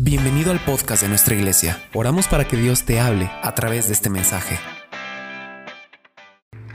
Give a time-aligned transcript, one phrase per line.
[0.00, 1.82] Bienvenido al podcast de nuestra iglesia.
[1.92, 4.56] Oramos para que Dios te hable a través de este mensaje.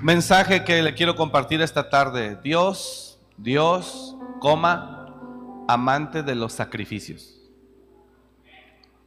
[0.02, 2.38] Mensaje que le quiero compartir esta tarde.
[2.44, 4.18] Dios, Dios,
[5.70, 7.40] amante de los sacrificios.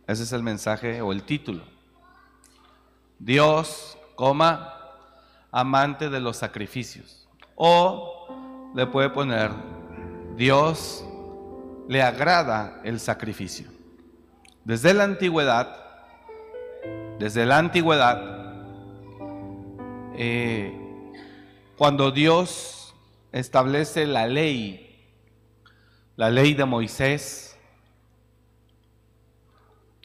[0.06, 1.62] Ese es el mensaje o el título.
[3.18, 3.98] Dios,
[5.52, 7.28] amante de los sacrificios.
[7.54, 9.50] O le puede poner,
[10.38, 11.04] Dios
[11.86, 13.75] le agrada el sacrificio.
[14.66, 15.76] Desde la antigüedad,
[17.20, 18.20] desde la antigüedad,
[20.16, 20.76] eh,
[21.78, 22.92] cuando Dios
[23.30, 25.06] establece la ley,
[26.16, 27.56] la ley de Moisés,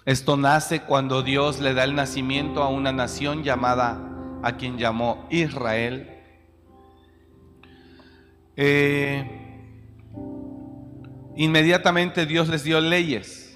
[0.06, 3.98] esto nace cuando Dios le da el nacimiento a una nación llamada,
[4.44, 6.08] a quien llamó Israel.
[8.56, 9.28] Eh,
[11.36, 13.51] inmediatamente Dios les dio leyes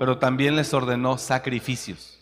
[0.00, 2.18] pero también les ordenó sacrificios.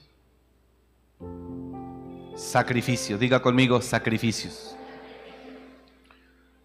[2.35, 4.75] Sacrificio, diga conmigo sacrificios.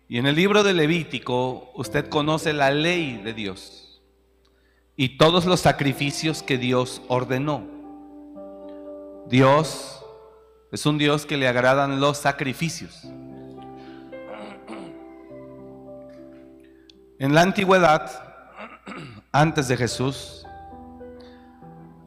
[0.09, 4.01] Y en el libro de Levítico usted conoce la ley de Dios
[4.95, 7.63] y todos los sacrificios que Dios ordenó.
[9.27, 10.03] Dios
[10.71, 13.03] es un Dios que le agradan los sacrificios.
[17.19, 18.09] En la antigüedad,
[19.31, 20.42] antes de Jesús,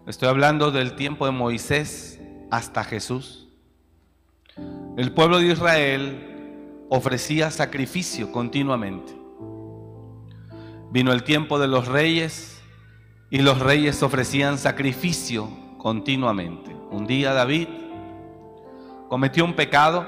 [0.06, 3.48] Estoy hablando del tiempo de Moisés hasta Jesús.
[4.96, 9.12] El pueblo de Israel ofrecía sacrificio continuamente.
[10.92, 12.62] Vino el tiempo de los reyes
[13.30, 16.72] y los reyes ofrecían sacrificio continuamente.
[16.92, 17.66] Un día David
[19.08, 20.06] cometió un pecado.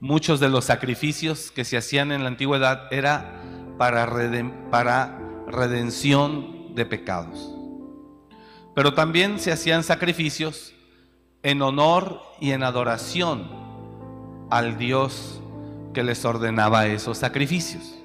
[0.00, 3.42] Muchos de los sacrificios que se hacían en la antigüedad era
[3.76, 4.08] para,
[4.70, 7.57] para redención de pecados
[8.78, 10.72] pero también se hacían sacrificios
[11.42, 13.50] en honor y en adoración
[14.50, 15.40] al Dios
[15.92, 17.96] que les ordenaba esos sacrificios.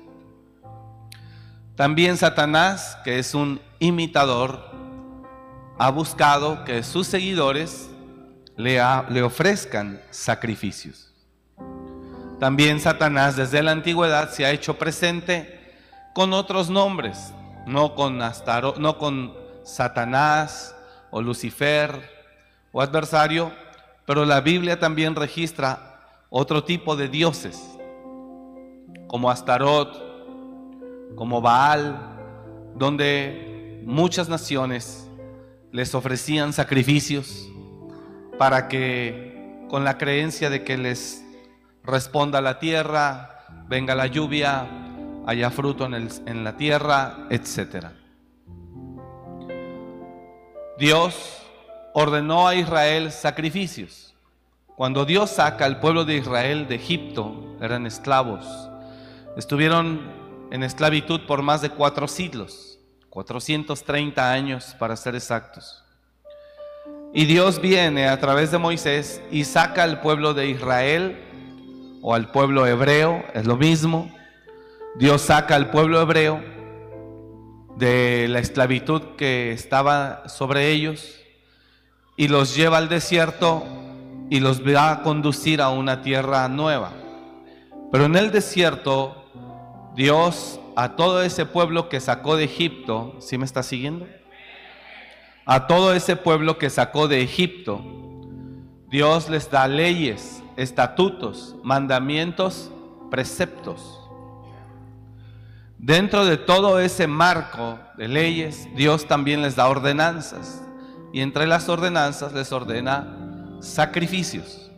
[1.76, 4.72] También Satanás, que es un imitador,
[5.78, 7.92] ha buscado que sus seguidores
[8.58, 11.14] le, le ofrezcan sacrificios.
[12.40, 15.76] También Satanás desde la antigüedad se ha hecho presente
[16.16, 17.32] con otros nombres,
[17.68, 20.76] no con, no con Satanás
[21.12, 22.10] o Lucifer
[22.72, 23.52] o adversario,
[24.06, 27.62] pero la Biblia también registra otro tipo de dioses,
[29.08, 31.98] como Astarot, como Baal,
[32.76, 35.08] donde muchas naciones
[35.72, 37.48] les ofrecían sacrificios
[38.38, 41.24] para que con la creencia de que les
[41.84, 44.68] responda la tierra, venga la lluvia,
[45.26, 47.94] haya fruto en, en la tierra, etcétera.
[50.78, 51.44] Dios
[51.94, 54.16] ordenó a Israel sacrificios.
[54.76, 58.44] Cuando Dios saca al pueblo de Israel de Egipto, eran esclavos.
[59.38, 60.02] Estuvieron
[60.50, 62.80] en esclavitud por más de cuatro siglos,
[63.12, 65.84] 430 años para ser exactos.
[67.14, 71.20] Y Dios viene a través de Moisés y saca al pueblo de Israel
[72.02, 74.12] o al pueblo hebreo, es lo mismo.
[74.96, 76.53] Dios saca al pueblo hebreo
[77.78, 81.20] de la esclavitud que estaba sobre ellos
[82.16, 83.64] y los lleva al desierto
[84.30, 86.92] y los va a conducir a una tierra nueva.
[87.92, 89.26] Pero en el desierto,
[89.96, 94.08] Dios a todo ese pueblo que sacó de Egipto, ¿sí me está siguiendo?
[95.46, 97.82] A todo ese pueblo que sacó de Egipto,
[98.90, 102.72] Dios les da leyes, estatutos, mandamientos,
[103.12, 104.03] preceptos.
[105.86, 110.64] Dentro de todo ese marco de leyes, Dios también les da ordenanzas.
[111.12, 114.72] Y entre las ordenanzas les ordena sacrificios.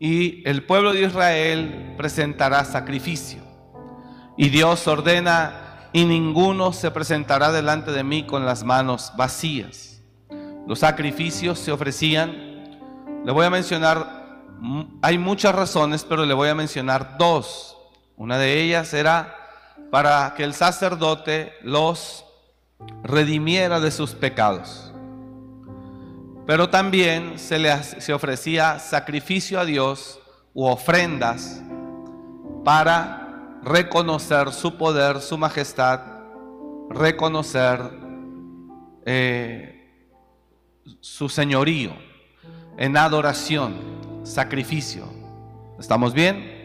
[0.00, 3.40] Y el pueblo de Israel presentará sacrificio.
[4.36, 10.02] Y Dios ordena, y ninguno se presentará delante de mí con las manos vacías.
[10.66, 14.42] Los sacrificios se ofrecían, le voy a mencionar,
[15.00, 17.77] hay muchas razones, pero le voy a mencionar dos
[18.18, 19.36] una de ellas era
[19.92, 22.24] para que el sacerdote los
[23.04, 24.92] redimiera de sus pecados.
[26.44, 30.20] Pero también se le se ofrecía sacrificio a Dios
[30.52, 31.62] u ofrendas
[32.64, 36.00] para reconocer su poder, su majestad,
[36.90, 37.80] reconocer
[39.06, 39.92] eh,
[41.00, 41.92] su señorío
[42.76, 43.76] en adoración,
[44.24, 45.04] sacrificio.
[45.78, 46.57] ¿Estamos bien?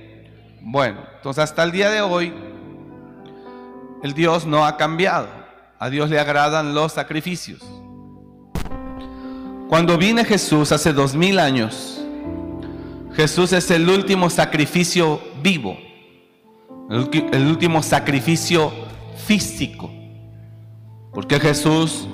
[0.66, 2.34] Bueno, entonces hasta el día de hoy,
[4.02, 5.28] el Dios no ha cambiado.
[5.78, 7.62] A Dios le agradan los sacrificios.
[9.68, 12.02] Cuando vine Jesús hace dos mil años,
[13.14, 15.78] Jesús es el último sacrificio vivo,
[16.90, 18.72] el, último sacrificio
[19.26, 19.92] físico,
[21.14, 22.08] porque Jesús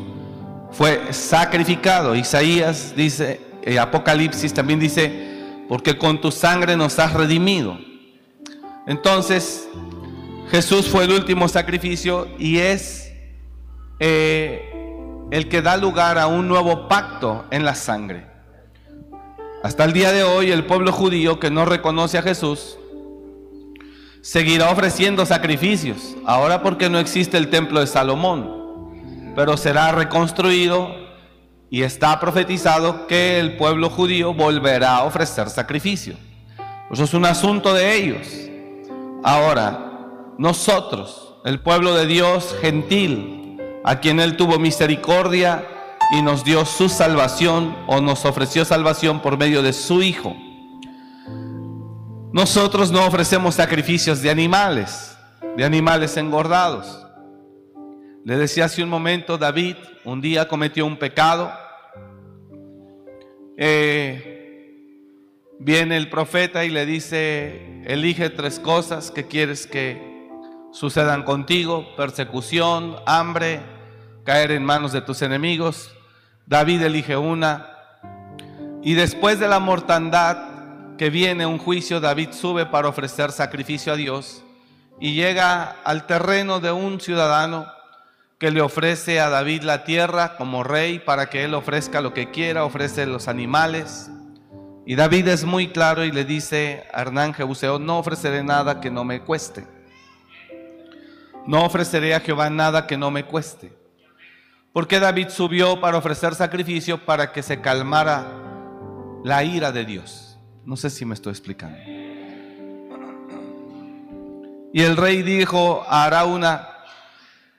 [0.71, 2.15] fue sacrificado.
[2.15, 7.88] Isaías dice, eh, Apocalipsis también dice, porque con tu sangre nos has redimido.
[8.87, 9.69] Entonces,
[10.49, 13.13] Jesús fue el último sacrificio y es
[13.99, 14.73] eh,
[15.31, 18.25] el que da lugar a un nuevo pacto en la sangre.
[19.63, 22.77] Hasta el día de hoy el pueblo judío que no reconoce a Jesús
[24.21, 30.93] seguirá ofreciendo sacrificios, ahora porque no existe el templo de Salomón, pero será reconstruido
[31.69, 36.15] y está profetizado que el pueblo judío volverá a ofrecer sacrificio.
[36.91, 38.48] Eso es un asunto de ellos.
[39.23, 45.65] Ahora, nosotros, el pueblo de Dios gentil, a quien Él tuvo misericordia
[46.11, 50.35] y nos dio su salvación o nos ofreció salvación por medio de su Hijo.
[52.31, 55.17] Nosotros no ofrecemos sacrificios de animales,
[55.57, 57.05] de animales engordados.
[58.23, 59.75] Le decía hace un momento, David
[60.05, 61.51] un día cometió un pecado.
[63.57, 64.28] Eh,
[65.59, 70.01] viene el profeta y le dice, elige tres cosas que quieres que
[70.71, 73.59] sucedan contigo, persecución, hambre,
[74.23, 75.93] caer en manos de tus enemigos.
[76.45, 77.67] David elige una.
[78.81, 83.95] Y después de la mortandad que viene un juicio, David sube para ofrecer sacrificio a
[83.97, 84.43] Dios
[84.99, 87.67] y llega al terreno de un ciudadano
[88.37, 92.31] que le ofrece a David la tierra como rey para que él ofrezca lo que
[92.31, 94.09] quiera, ofrece los animales.
[94.89, 98.89] Y David es muy claro y le dice a Hernán Jebuseo, no ofreceré nada que
[98.89, 99.67] no me cueste.
[101.45, 103.71] No ofreceré a Jehová nada que no me cueste.
[104.73, 108.31] Porque David subió para ofrecer sacrificio para que se calmara
[109.23, 110.39] la ira de Dios.
[110.65, 111.77] No sé si me estoy explicando.
[114.73, 116.67] Y el rey dijo a Arauna,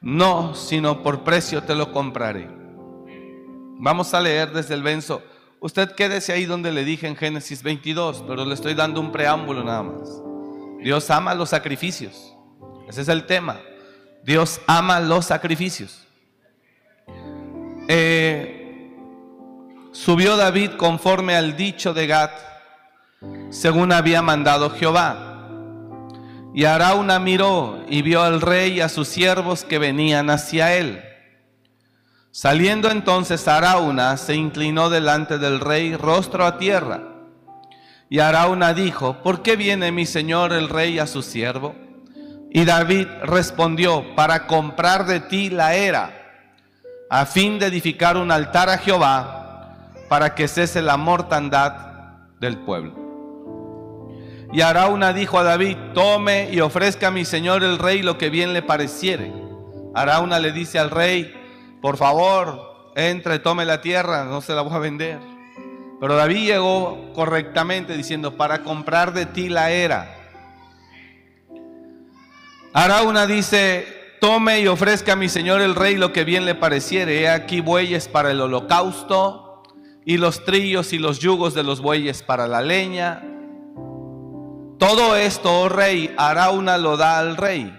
[0.01, 2.51] no, sino por precio te lo compraré.
[3.79, 5.23] Vamos a leer desde el verso.
[5.61, 9.63] Usted quédese ahí donde le dije en Génesis 22, pero le estoy dando un preámbulo
[9.63, 10.09] nada más.
[10.83, 12.35] Dios ama los sacrificios.
[12.89, 13.61] Ese es el tema.
[14.25, 16.07] Dios ama los sacrificios.
[17.89, 18.91] Eh,
[19.93, 22.31] subió David conforme al dicho de Gad,
[23.51, 25.49] según había mandado Jehová.
[26.55, 31.03] Y Arauna miró y vio al rey y a sus siervos que venían hacia él.
[32.33, 37.03] Saliendo entonces Arauna se inclinó delante del rey rostro a tierra.
[38.09, 41.75] Y Arauna dijo, ¿por qué viene mi señor el rey a su siervo?
[42.53, 46.13] Y David respondió, para comprar de ti la era,
[47.09, 51.73] a fin de edificar un altar a Jehová, para que cese la mortandad
[52.39, 53.01] del pueblo.
[54.53, 58.31] Y Arauna dijo a David, tome y ofrezca a mi señor el rey lo que
[58.31, 59.33] bien le pareciere.
[59.95, 61.40] Arauna le dice al rey,
[61.81, 65.19] por favor, entre, tome la tierra, no se la voy a vender.
[66.01, 70.17] Pero David llegó correctamente diciendo, para comprar de ti la era
[72.73, 77.21] Arauna dice, tome y ofrezca a mi señor el rey lo que bien le pareciere.
[77.21, 79.65] He aquí bueyes para el holocausto
[80.05, 83.25] y los trillos y los yugos de los bueyes para la leña.
[84.79, 87.77] Todo esto, oh rey, Arauna lo da al rey.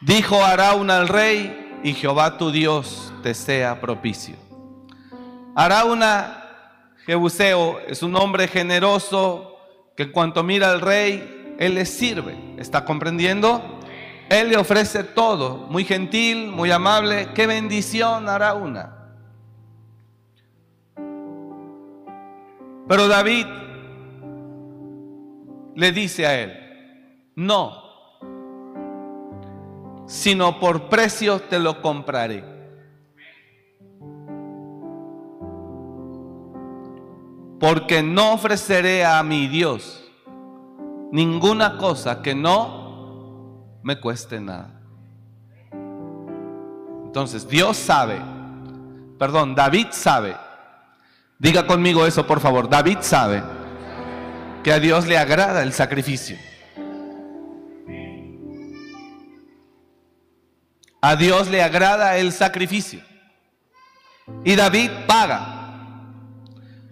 [0.00, 4.36] Dijo Arauna al rey, y Jehová tu Dios te sea propicio.
[5.54, 6.44] Arauna,
[7.06, 9.56] Jebuseo, es un hombre generoso
[9.96, 12.36] que cuanto mira al rey, él le sirve.
[12.58, 13.80] ¿Está comprendiendo?
[14.28, 17.30] Él le ofrece todo, muy gentil, muy amable.
[17.34, 18.94] ¿Qué bendición hará una?
[22.86, 23.46] Pero David
[25.74, 27.87] le dice a él, no,
[30.08, 32.42] sino por precio te lo compraré.
[37.60, 40.02] Porque no ofreceré a mi Dios
[41.12, 44.80] ninguna cosa que no me cueste nada.
[47.04, 48.18] Entonces, Dios sabe,
[49.18, 50.36] perdón, David sabe,
[51.38, 53.42] diga conmigo eso por favor, David sabe
[54.62, 56.38] que a Dios le agrada el sacrificio.
[61.08, 63.00] A Dios le agrada el sacrificio.
[64.44, 66.02] Y David paga.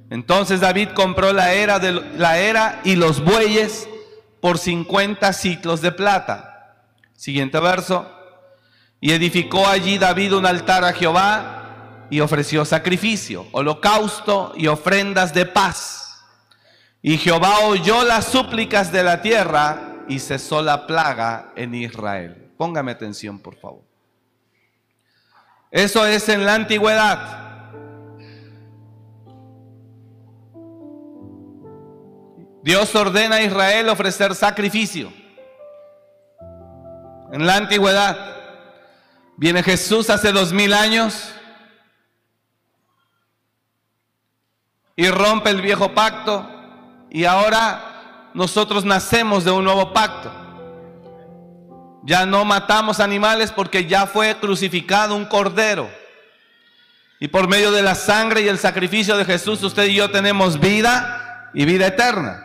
[0.09, 3.87] Entonces David compró la era, de, la era y los bueyes
[4.41, 6.87] por 50 ciclos de plata.
[7.13, 8.11] Siguiente verso.
[9.03, 15.45] Y edificó allí David un altar a Jehová y ofreció sacrificio, holocausto y ofrendas de
[15.45, 16.25] paz.
[17.03, 22.51] Y Jehová oyó las súplicas de la tierra y cesó la plaga en Israel.
[22.57, 23.96] Póngame atención, por favor.
[25.71, 27.47] Eso es en la antigüedad.
[32.63, 35.13] Dios ordena a Israel ofrecer sacrificio.
[37.33, 38.35] En la antigüedad.
[39.37, 41.33] Viene Jesús hace dos mil años
[44.97, 46.49] y rompe el viejo pacto
[47.11, 50.46] y ahora nosotros nacemos de un nuevo pacto.
[52.07, 55.91] Ya no matamos animales porque ya fue crucificado un cordero.
[57.19, 60.61] Y por medio de la sangre y el sacrificio de Jesús, usted y yo tenemos
[60.61, 62.45] vida y vida eterna.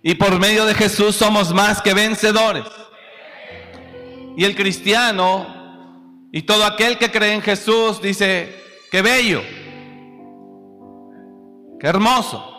[0.00, 2.64] Y por medio de Jesús somos más que vencedores.
[4.36, 8.54] Y el cristiano y todo aquel que cree en Jesús dice,
[8.92, 9.42] qué bello,
[11.80, 12.53] qué hermoso.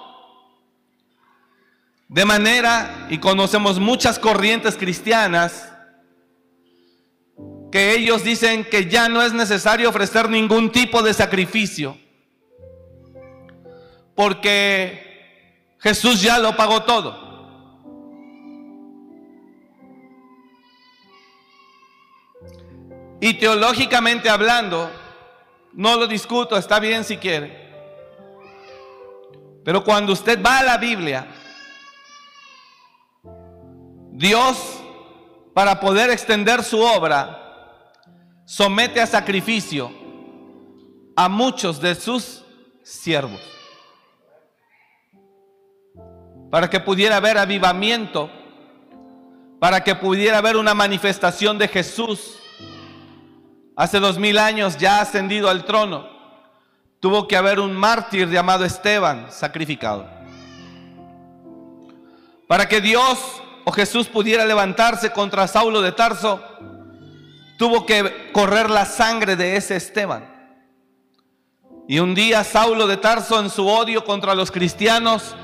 [2.08, 5.72] De manera, y conocemos muchas corrientes cristianas,
[7.72, 11.98] que ellos dicen que ya no es necesario ofrecer ningún tipo de sacrificio,
[14.16, 17.26] porque Jesús ya lo pagó todo.
[23.20, 24.90] Y teológicamente hablando,
[25.74, 27.66] no lo discuto, está bien si quiere.
[29.66, 31.28] Pero cuando usted va a la Biblia,
[34.18, 34.82] Dios,
[35.54, 37.94] para poder extender su obra,
[38.46, 39.92] somete a sacrificio
[41.18, 42.46] a muchos de sus
[42.82, 43.42] siervos.
[46.50, 48.30] Para que pudiera haber avivamiento,
[49.60, 52.40] para que pudiera haber una manifestación de Jesús.
[53.76, 56.08] Hace dos mil años ya ascendido al trono,
[57.02, 60.08] tuvo que haber un mártir llamado Esteban sacrificado.
[62.48, 66.40] Para que Dios o Jesús pudiera levantarse contra Saulo de Tarso,
[67.58, 70.34] tuvo que correr la sangre de ese Esteban.
[71.88, 75.36] Y un día Saulo de Tarso en su odio contra los cristianos,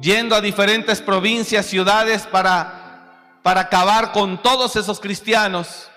[0.00, 5.90] yendo a diferentes provincias, ciudades para, para acabar con todos esos cristianos,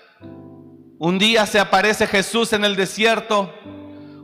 [0.98, 3.52] un día se aparece Jesús en el desierto,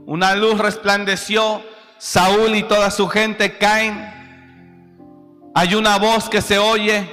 [0.04, 1.62] una luz resplandeció,
[1.98, 4.17] Saúl y toda su gente caen
[5.54, 7.08] hay una voz que se oye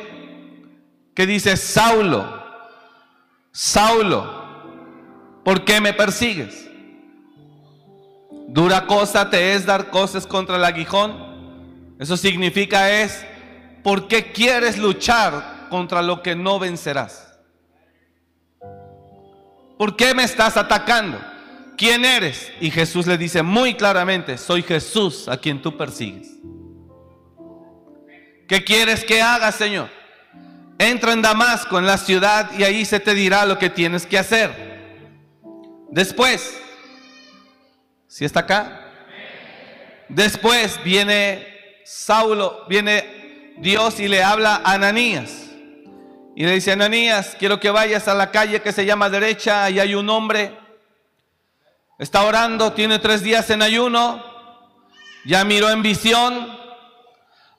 [1.13, 2.43] que dice, Saulo,
[3.51, 6.69] Saulo, ¿por qué me persigues?
[8.47, 11.95] Dura cosa te es dar cosas contra el aguijón.
[11.99, 13.25] Eso significa es,
[13.83, 17.39] ¿por qué quieres luchar contra lo que no vencerás?
[19.77, 21.19] ¿Por qué me estás atacando?
[21.77, 22.51] ¿Quién eres?
[22.61, 26.37] Y Jesús le dice muy claramente, soy Jesús a quien tú persigues.
[28.47, 29.89] ¿Qué quieres que haga, Señor?
[30.77, 34.17] Entra en Damasco, en la ciudad, y ahí se te dirá lo que tienes que
[34.17, 34.51] hacer.
[35.89, 36.55] Después,
[38.07, 38.81] si está acá?
[40.09, 45.45] Después viene Saulo, viene Dios y le habla a Ananías.
[46.35, 49.79] Y le dice, Ananías, quiero que vayas a la calle que se llama derecha, y
[49.79, 50.55] hay un hombre,
[51.97, 54.21] está orando, tiene tres días en ayuno,
[55.23, 56.64] ya miró en visión,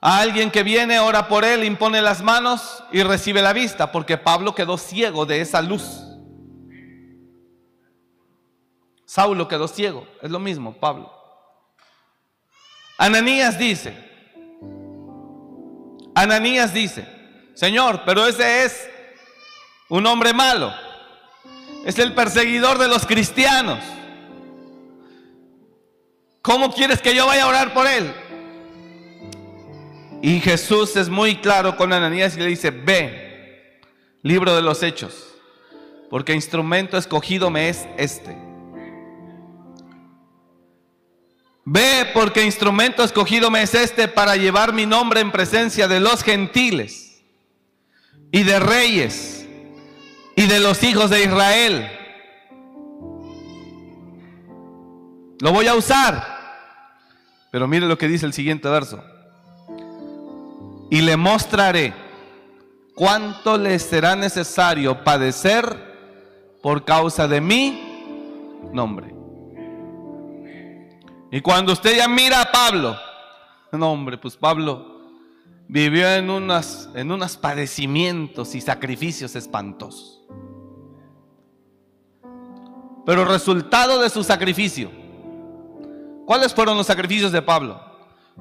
[0.01, 4.19] a alguien que viene, ora por él, impone las manos y recibe la vista, porque
[4.19, 6.03] Pablo quedó ciego de esa luz.
[9.05, 11.13] Saulo quedó ciego, es lo mismo, Pablo.
[12.99, 13.97] Ananías dice,
[16.15, 17.07] Ananías dice,
[17.55, 18.91] Señor, pero ese es
[19.89, 20.73] un hombre malo,
[21.85, 23.79] es el perseguidor de los cristianos.
[26.43, 28.15] ¿Cómo quieres que yo vaya a orar por él?
[30.27, 33.81] Y Jesús es muy claro con Ananías y le dice, ve,
[34.23, 35.37] libro de los hechos,
[36.11, 38.37] porque instrumento escogido me es este.
[41.65, 46.25] Ve porque instrumento escogido me es este para llevar mi nombre en presencia de los
[46.25, 47.23] gentiles
[48.33, 49.47] y de reyes
[50.35, 51.89] y de los hijos de Israel.
[55.41, 56.35] Lo voy a usar.
[57.53, 59.16] Pero mire lo que dice el siguiente verso
[60.91, 61.93] y le mostraré
[62.95, 65.87] cuánto le será necesario padecer
[66.63, 69.15] por causa de mi nombre.
[71.31, 72.97] Y cuando usted ya mira a Pablo,
[73.73, 74.97] no hombre, pues Pablo
[75.69, 80.23] vivió en unos, en unos padecimientos y sacrificios espantosos.
[83.05, 84.91] Pero resultado de su sacrificio,
[86.25, 87.81] ¿cuáles fueron los sacrificios de Pablo?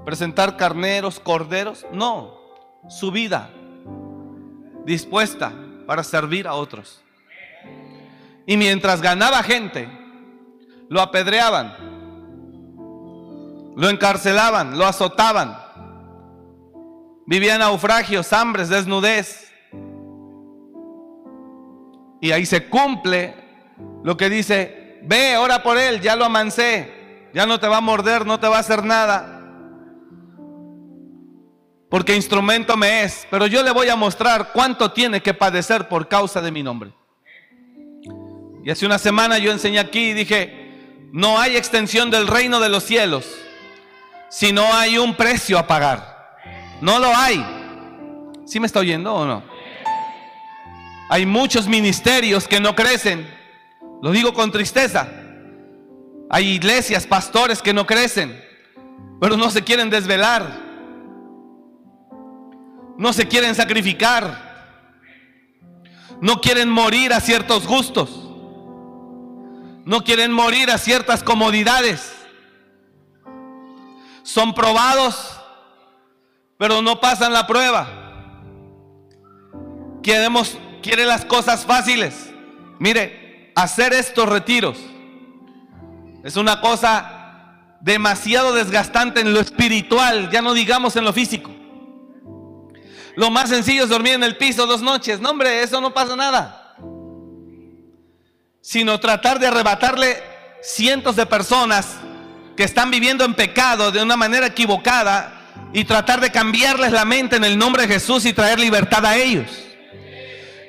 [0.04, 1.86] ¿Presentar carneros, corderos?
[1.92, 2.36] No,
[2.90, 3.50] su vida
[4.84, 5.54] dispuesta
[5.88, 7.02] para servir a otros.
[8.46, 9.88] Y mientras ganaba gente,
[10.90, 11.74] lo apedreaban,
[13.75, 15.66] lo encarcelaban, lo azotaban,
[17.28, 19.52] Vivía naufragios, hambres, desnudez.
[22.22, 23.34] Y ahí se cumple
[24.04, 27.82] lo que dice, ve, ora por él, ya lo amancé, ya no te va a
[27.82, 29.35] morder, no te va a hacer nada.
[31.96, 36.10] Porque instrumento me es, pero yo le voy a mostrar cuánto tiene que padecer por
[36.10, 36.92] causa de mi nombre.
[38.66, 42.68] Y hace una semana yo enseñé aquí y dije, no hay extensión del reino de
[42.68, 43.25] los cielos
[44.28, 46.38] si no hay un precio a pagar.
[46.82, 47.42] No lo hay.
[48.46, 49.42] ¿Sí me está oyendo o no?
[51.08, 53.25] Hay muchos ministerios que no crecen.
[54.02, 55.08] Lo digo con tristeza.
[56.30, 58.38] Hay iglesias, pastores que no crecen,
[59.22, 60.65] pero no se quieren desvelar.
[62.98, 64.46] No se quieren sacrificar.
[66.22, 68.10] No quieren morir a ciertos gustos.
[69.86, 72.14] No quieren morir a ciertas comodidades.
[74.24, 75.36] Son probados
[76.58, 77.88] pero no pasan la prueba.
[80.02, 82.32] Queremos, quiere las cosas fáciles.
[82.80, 84.78] Mire, hacer estos retiros
[86.24, 91.52] es una cosa demasiado desgastante en lo espiritual, ya no digamos en lo físico.
[93.16, 95.20] Lo más sencillo es dormir en el piso dos noches.
[95.20, 96.76] No, hombre, eso no pasa nada.
[98.62, 100.22] Sino tratar de arrebatarle
[100.62, 101.98] cientos de personas
[102.58, 105.32] que están viviendo en pecado de una manera equivocada
[105.74, 109.16] y tratar de cambiarles la mente en el nombre de Jesús y traer libertad a
[109.16, 109.50] ellos.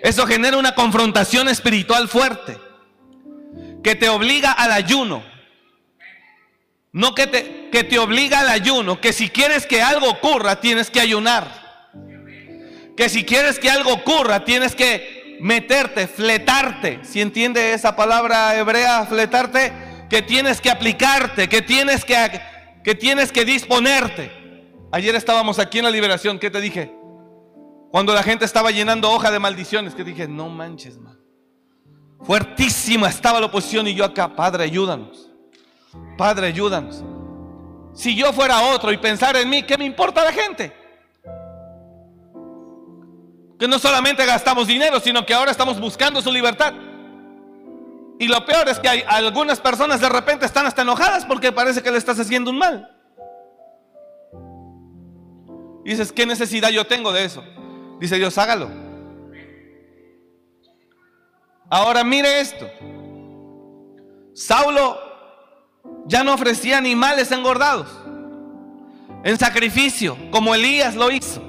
[0.02, 2.58] Eso genera una confrontación espiritual fuerte
[3.82, 5.22] que te obliga al ayuno.
[6.92, 10.90] No que te, que te obliga al ayuno, que si quieres que algo ocurra tienes
[10.90, 11.65] que ayunar.
[12.96, 17.00] Que si quieres que algo ocurra tienes que meterte, fletarte.
[17.04, 19.72] Si entiende esa palabra hebrea, fletarte,
[20.08, 22.40] que tienes que aplicarte, que tienes que,
[22.82, 24.30] que tienes que disponerte.
[24.92, 26.94] Ayer estábamos aquí en la liberación, ¿qué te dije?
[27.90, 31.18] Cuando la gente estaba llenando hoja de maldiciones, que dije, no manches, man.
[32.22, 35.30] Fuertísima estaba la oposición y yo acá, Padre, ayúdanos.
[36.16, 37.04] Padre, ayúdanos.
[37.94, 40.72] Si yo fuera otro y pensara en mí, ¿qué me importa la gente?
[43.58, 46.74] Que no solamente gastamos dinero, sino que ahora estamos buscando su libertad.
[48.18, 51.82] Y lo peor es que hay algunas personas de repente están hasta enojadas porque parece
[51.82, 52.90] que le estás haciendo un mal.
[55.84, 57.44] Y dices, ¿qué necesidad yo tengo de eso?
[58.00, 58.70] Dice Dios, hágalo.
[61.68, 62.68] Ahora mire esto.
[64.34, 64.98] Saulo
[66.06, 67.88] ya no ofrecía animales engordados
[69.24, 71.42] en sacrificio, como Elías lo hizo,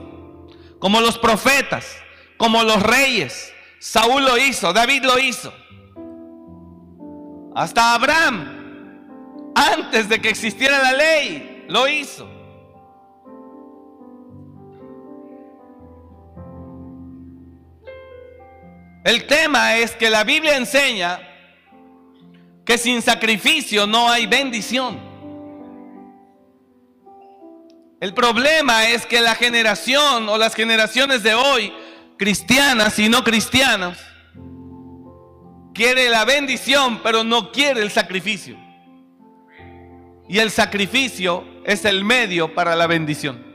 [0.80, 1.98] como los profetas,
[2.38, 3.54] como los reyes.
[3.80, 5.54] Saúl lo hizo, David lo hizo.
[7.56, 12.30] Hasta Abraham, antes de que existiera la ley, lo hizo.
[19.04, 21.20] El tema es que la Biblia enseña
[22.66, 25.07] que sin sacrificio no hay bendición.
[28.00, 31.74] El problema es que la generación o las generaciones de hoy,
[32.18, 33.98] cristianas y no cristianas,
[35.74, 38.56] quiere la bendición, pero no quiere el sacrificio.
[40.30, 43.46] Y el sacrificio es el medio para la bendición.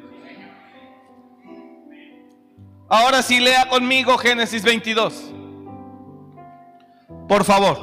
[2.89, 5.33] Ahora sí lea conmigo Génesis 22.
[7.29, 7.79] Por favor.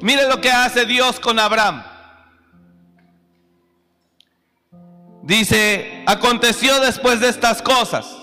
[0.00, 1.89] Mire lo que hace Dios con Abraham.
[5.30, 8.16] Dice, aconteció después de estas cosas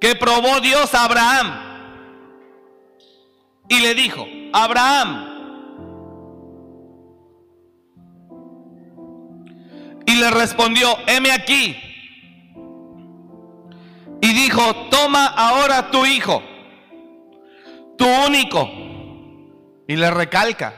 [0.00, 1.60] que probó Dios a Abraham
[3.68, 5.26] y le dijo, Abraham,
[10.06, 11.76] y le respondió, heme aquí.
[14.22, 16.42] Y dijo, toma ahora tu hijo
[18.00, 18.66] tu único.
[19.86, 20.72] Y le recalca,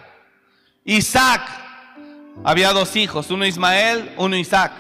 [0.85, 1.62] Isaac,
[2.45, 4.73] había dos hijos, uno Ismael, uno Isaac.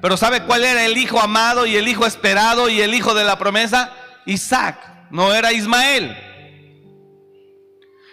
[0.00, 3.24] Pero ¿sabe cuál era el hijo amado y el hijo esperado y el hijo de
[3.24, 3.92] la promesa?
[4.26, 4.78] Isaac,
[5.10, 6.16] no era Ismael.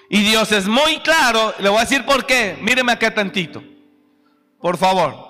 [0.09, 3.63] Y Dios es muy claro, le voy a decir por qué, míreme acá tantito,
[4.59, 5.29] por favor.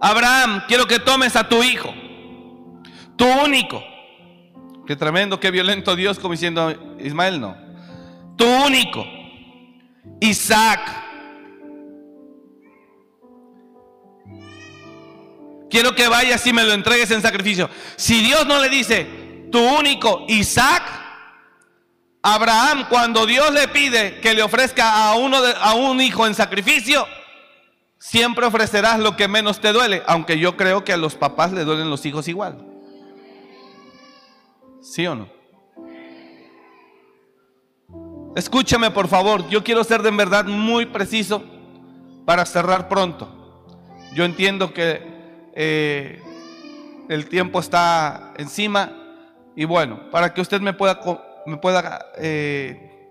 [0.00, 1.92] Abraham, quiero que tomes a tu hijo,
[3.16, 3.82] tu único.
[4.86, 7.56] Qué tremendo, qué violento Dios, como diciendo, Ismael no.
[8.36, 9.04] Tu único,
[10.20, 11.07] Isaac.
[15.70, 17.68] Quiero que vayas y me lo entregues en sacrificio.
[17.96, 20.82] Si Dios no le dice, tu único, Isaac,
[22.22, 27.06] Abraham, cuando Dios le pide que le ofrezca a, uno a un hijo en sacrificio,
[27.98, 31.64] siempre ofrecerás lo que menos te duele, aunque yo creo que a los papás le
[31.64, 32.64] duelen los hijos igual.
[34.80, 35.28] ¿Sí o no?
[38.36, 41.42] Escúchame por favor, yo quiero ser de verdad muy preciso
[42.24, 43.66] para cerrar pronto.
[44.14, 45.07] Yo entiendo que
[45.60, 46.22] eh,
[47.08, 48.92] el tiempo está encima
[49.56, 51.00] y bueno, para que usted me pueda,
[52.16, 53.10] eh,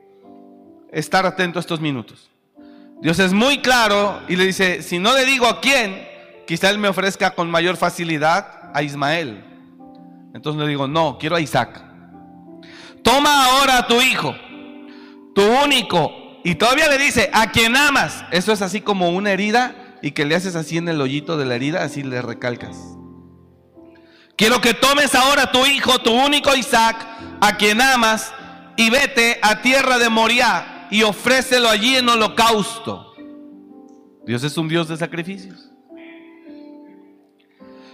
[0.89, 2.29] estar atento a estos minutos.
[3.01, 6.07] Dios es muy claro y le dice, si no le digo a quién,
[6.47, 9.43] quizá Él me ofrezca con mayor facilidad a Ismael.
[10.33, 11.83] Entonces le digo, no, quiero a Isaac.
[13.03, 14.33] Toma ahora a tu hijo,
[15.35, 18.23] tu único, y todavía le dice, a quien amas.
[18.31, 21.45] Eso es así como una herida y que le haces así en el hoyito de
[21.45, 22.77] la herida, así le recalcas.
[24.35, 26.95] Quiero que tomes ahora tu hijo, tu único Isaac,
[27.41, 28.31] a quien amas,
[28.75, 33.15] y vete a tierra de Moriah y ofrécelo allí en holocausto.
[34.25, 35.71] Dios es un Dios de sacrificios.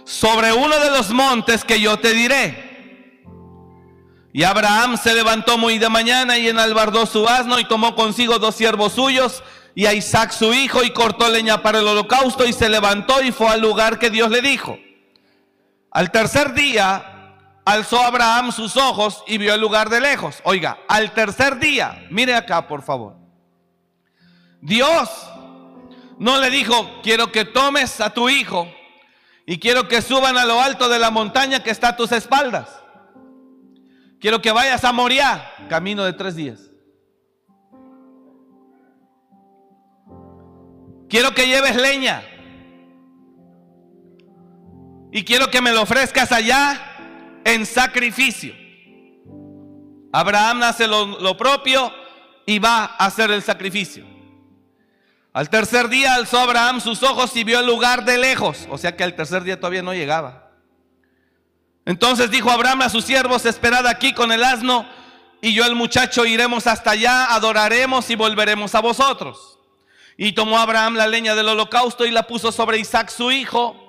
[0.04, 3.22] Sobre uno de los montes que yo te diré.
[4.34, 8.56] Y Abraham se levantó muy de mañana y enalbardó su asno y tomó consigo dos
[8.56, 9.42] siervos suyos
[9.74, 13.32] y a Isaac su hijo y cortó leña para el holocausto y se levantó y
[13.32, 14.78] fue al lugar que Dios le dijo.
[15.90, 17.34] Al tercer día
[17.64, 20.40] alzó Abraham sus ojos y vio el lugar de lejos.
[20.44, 23.16] Oiga, al tercer día, mire acá por favor.
[24.60, 25.10] Dios
[26.18, 28.68] no le dijo, quiero que tomes a tu hijo
[29.46, 32.80] y quiero que suban a lo alto de la montaña que está a tus espaldas.
[34.20, 36.73] Quiero que vayas a Moria, camino de tres días.
[41.14, 42.24] Quiero que lleves leña.
[45.12, 48.52] Y quiero que me lo ofrezcas allá en sacrificio.
[50.12, 51.92] Abraham hace lo, propio
[52.46, 54.04] y va a hacer el sacrificio.
[55.32, 58.66] Al tercer día alzó Abraham sus ojos y vio el lugar de lejos.
[58.68, 60.50] O sea que al tercer día todavía no llegaba.
[61.84, 64.84] Entonces dijo Abraham a sus siervos, esperad aquí con el asno
[65.40, 69.54] y yo el muchacho iremos hasta allá, adoraremos y volveremos a vosotros.
[70.16, 73.84] Y tomó Abraham la leña del holocausto y la puso sobre Isaac su hijo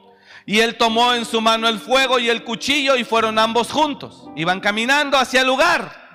[0.45, 4.29] y él tomó en su mano el fuego y el cuchillo y fueron ambos juntos.
[4.35, 6.05] Iban caminando hacia el lugar.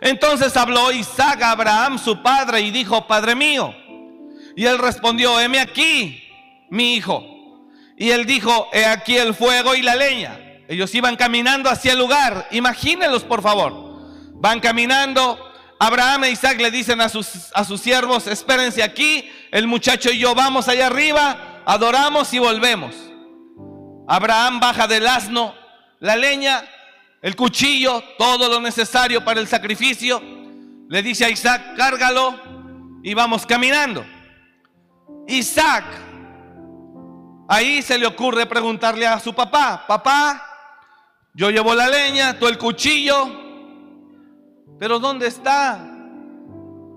[0.00, 3.74] Entonces habló Isaac a Abraham, su padre, y dijo, Padre mío.
[4.54, 6.22] Y él respondió, heme aquí,
[6.68, 7.24] mi hijo.
[7.96, 10.38] Y él dijo, he aquí el fuego y la leña.
[10.68, 12.48] Ellos iban caminando hacia el lugar.
[12.50, 13.72] Imagínenlos, por favor.
[14.34, 15.38] Van caminando.
[15.84, 19.30] Abraham e Isaac le dicen a sus, a sus siervos, espérense aquí.
[19.50, 22.94] El muchacho y yo vamos allá arriba, adoramos y volvemos.
[24.08, 25.54] Abraham baja del asno
[26.00, 26.64] la leña,
[27.20, 30.22] el cuchillo, todo lo necesario para el sacrificio.
[30.88, 32.40] Le dice a Isaac, cárgalo
[33.02, 34.06] y vamos caminando.
[35.28, 35.84] Isaac,
[37.46, 40.46] ahí se le ocurre preguntarle a su papá, papá,
[41.34, 43.43] yo llevo la leña, tú el cuchillo,
[44.84, 45.82] pero ¿dónde está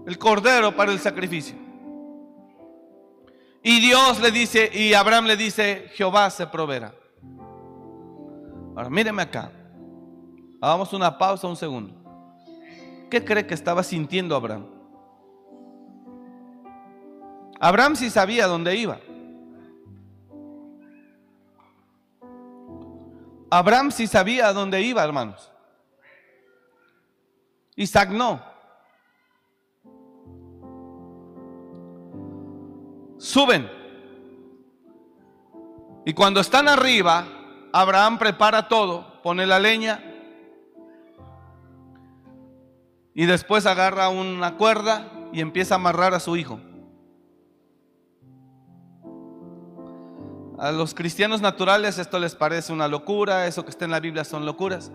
[0.06, 1.56] el cordero para el sacrificio?
[3.64, 6.94] Y Dios le dice, y Abraham le dice, Jehová se proveerá.
[8.76, 9.54] Ahora, míreme acá.
[10.60, 11.94] Hagamos una pausa un segundo.
[13.10, 14.66] ¿Qué cree que estaba sintiendo Abraham?
[17.58, 19.00] Abraham sí sabía dónde iba.
[23.50, 25.54] Abraham sí sabía dónde iba, hermanos.
[27.78, 28.42] Isaac no.
[33.18, 33.70] Suben.
[36.06, 37.26] Y cuando están arriba,
[37.72, 40.04] Abraham prepara todo, pone la leña
[43.14, 46.60] y después agarra una cuerda y empieza a amarrar a su hijo.
[50.58, 54.24] A los cristianos naturales esto les parece una locura, eso que está en la Biblia
[54.24, 54.92] son locuras.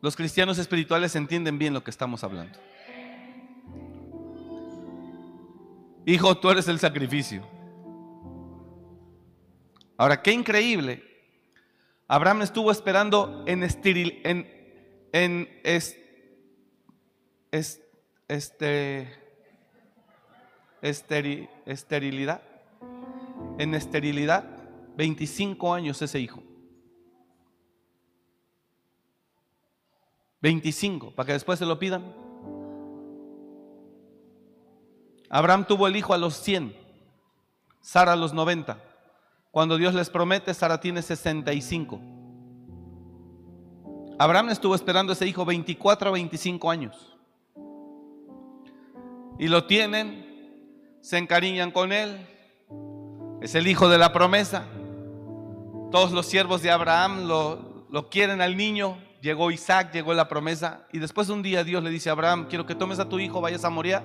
[0.00, 2.58] Los cristianos espirituales entienden bien lo que estamos hablando.
[6.04, 7.42] Hijo, tú eres el sacrificio.
[9.96, 11.02] Ahora, qué increíble
[12.08, 14.46] Abraham estuvo esperando en, esteril, en,
[15.12, 15.48] en
[17.50, 19.08] este,
[21.66, 22.42] esterilidad,
[23.58, 24.44] en esterilidad,
[24.96, 26.44] 25 años ese hijo.
[30.42, 32.04] 25, para que después se lo pidan.
[35.28, 36.76] Abraham tuvo el hijo a los 100,
[37.80, 38.82] Sara a los 90.
[39.50, 42.00] Cuando Dios les promete, Sara tiene 65.
[44.18, 47.16] Abraham estuvo esperando ese hijo 24 a 25 años.
[49.38, 52.26] Y lo tienen, se encariñan con él.
[53.40, 54.64] Es el hijo de la promesa.
[55.90, 58.98] Todos los siervos de Abraham lo, lo quieren al niño.
[59.20, 60.86] Llegó Isaac, llegó la promesa.
[60.92, 63.40] Y después un día Dios le dice a Abraham, quiero que tomes a tu hijo,
[63.40, 64.04] vayas a Moria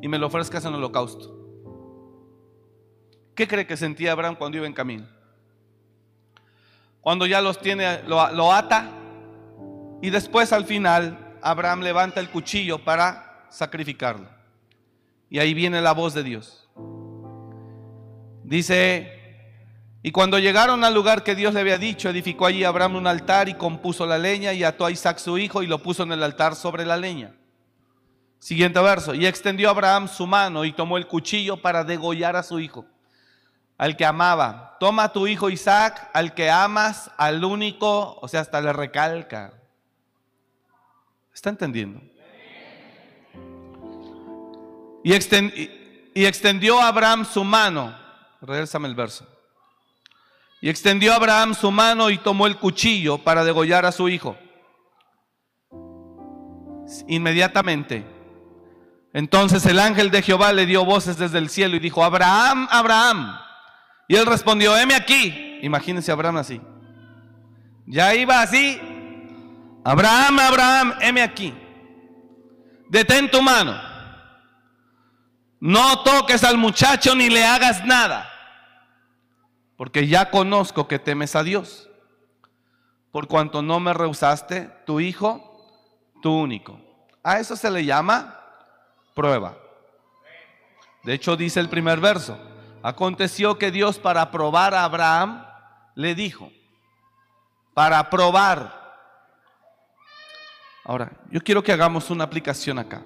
[0.00, 1.38] y me lo ofrezcas en holocausto.
[3.34, 5.06] ¿Qué cree que sentía Abraham cuando iba en camino?
[7.00, 8.90] Cuando ya los tiene, lo, lo ata
[10.00, 14.28] y después al final Abraham levanta el cuchillo para sacrificarlo.
[15.30, 16.68] Y ahí viene la voz de Dios.
[18.44, 19.21] Dice,
[20.02, 23.48] y cuando llegaron al lugar que Dios le había dicho, edificó allí Abraham un altar
[23.48, 26.22] y compuso la leña y ató a Isaac su hijo y lo puso en el
[26.22, 27.34] altar sobre la leña.
[28.40, 29.14] Siguiente verso.
[29.14, 32.84] Y extendió Abraham su mano y tomó el cuchillo para degollar a su hijo,
[33.78, 34.76] al que amaba.
[34.80, 39.52] Toma a tu hijo Isaac, al que amas, al único, o sea, hasta le recalca.
[41.32, 42.00] ¿Está entendiendo?
[45.04, 47.96] Y, extendió Abraham su mano.
[48.40, 49.31] Regresame el verso.
[50.62, 54.38] Y extendió Abraham su mano y tomó el cuchillo para degollar a su hijo.
[57.06, 58.12] Inmediatamente
[59.12, 63.36] entonces el ángel de Jehová le dio voces desde el cielo y dijo, Abraham, Abraham.
[64.08, 65.58] Y él respondió, heme aquí.
[65.62, 66.60] Imagínense Abraham así.
[67.86, 68.80] Ya iba así.
[69.84, 71.52] Abraham, Abraham, heme aquí.
[72.88, 73.78] Detén tu mano.
[75.60, 78.28] No toques al muchacho ni le hagas nada.
[79.82, 81.90] Porque ya conozco que temes a Dios.
[83.10, 85.66] Por cuanto no me rehusaste tu hijo,
[86.22, 86.80] tu único.
[87.24, 88.38] A eso se le llama
[89.12, 89.58] prueba.
[91.02, 92.38] De hecho, dice el primer verso,
[92.80, 95.44] aconteció que Dios para probar a Abraham
[95.96, 96.52] le dijo,
[97.74, 98.94] para probar.
[100.84, 103.02] Ahora, yo quiero que hagamos una aplicación acá.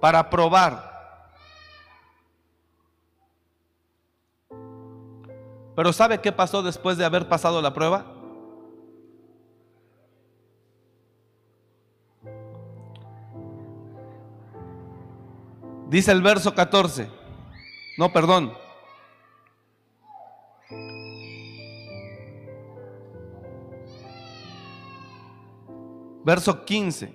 [0.00, 0.95] Para probar.
[5.76, 8.06] Pero ¿sabe qué pasó después de haber pasado la prueba?
[15.90, 17.10] Dice el verso 14.
[17.98, 18.54] No, perdón.
[26.24, 27.14] Verso 15.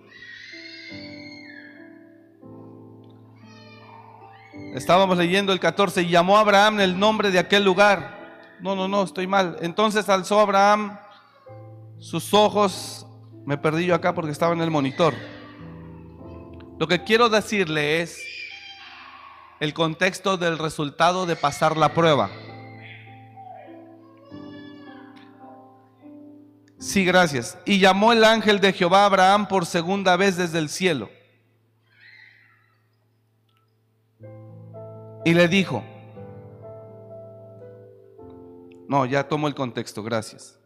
[4.76, 8.21] Estábamos leyendo el 14 y llamó a Abraham el nombre de aquel lugar.
[8.62, 9.58] No, no, no, estoy mal.
[9.62, 11.00] Entonces alzó Abraham
[12.00, 13.08] sus ojos.
[13.46, 15.16] Me perdí yo acá porque estaba en el monitor.
[16.78, 18.24] Lo que quiero decirle es
[19.60, 22.30] el contexto del resultado de pasar la prueba.
[26.80, 27.58] Sí, gracias.
[27.66, 31.10] Y llamó el ángel de Jehová a Abraham por segunda vez desde el cielo.
[35.24, 35.84] Y le dijo,
[38.92, 40.60] no, ya tomo el contexto, gracias.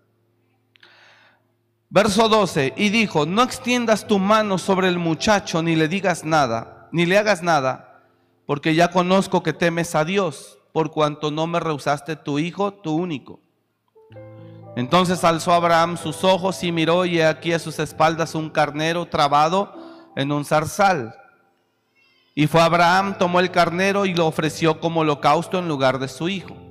[1.92, 6.90] Verso 12, y dijo, no extiendas tu mano sobre el muchacho, ni le digas nada,
[6.92, 8.02] ni le hagas nada,
[8.48, 12.96] porque ya conozco que temes a Dios, por cuanto no me rehusaste tu hijo, tu
[12.96, 13.42] único.
[14.76, 19.72] Entonces alzó Abraham sus ojos y miró y aquí a sus espaldas un carnero trabado
[20.16, 21.14] en un zarzal.
[22.34, 26.28] Y fue Abraham, tomó el carnero y lo ofreció como holocausto en lugar de su
[26.28, 26.65] hijo.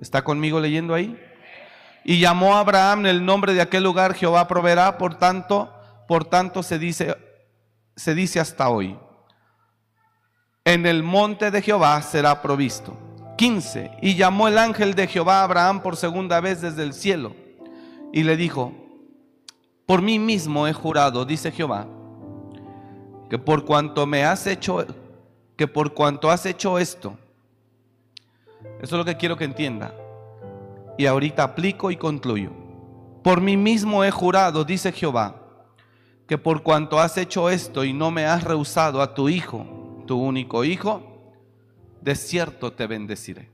[0.00, 1.18] ¿Está conmigo leyendo ahí?
[2.04, 5.72] Y llamó a Abraham el nombre de aquel lugar, Jehová proveerá, por tanto,
[6.06, 7.16] por tanto se dice,
[7.96, 8.96] se dice hasta hoy
[10.68, 12.94] en el monte de Jehová será provisto.
[13.38, 13.92] 15.
[14.02, 17.34] Y llamó el ángel de Jehová a Abraham por segunda vez desde el cielo
[18.12, 18.74] y le dijo,
[19.86, 21.86] por mí mismo he jurado, dice Jehová,
[23.30, 24.84] que por cuanto me has hecho,
[25.56, 27.16] que por cuanto has hecho esto,
[28.80, 29.94] eso es lo que quiero que entienda.
[30.96, 32.50] Y ahorita aplico y concluyo.
[33.22, 35.42] Por mí mismo he jurado, dice Jehová,
[36.26, 40.18] que por cuanto has hecho esto y no me has rehusado a tu hijo, tu
[40.18, 41.32] único hijo,
[42.00, 43.50] de cierto te bendeciré.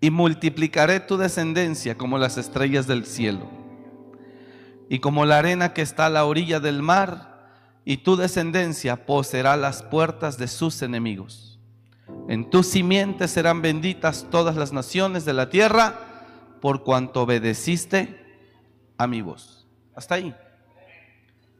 [0.00, 3.48] Y multiplicaré tu descendencia como las estrellas del cielo,
[4.88, 7.34] y como la arena que está a la orilla del mar,
[7.84, 11.53] y tu descendencia poseerá las puertas de sus enemigos.
[12.28, 15.98] En tu simiente serán benditas todas las naciones de la tierra
[16.60, 18.24] por cuanto obedeciste
[18.96, 19.66] a mi voz.
[19.94, 20.34] Hasta ahí.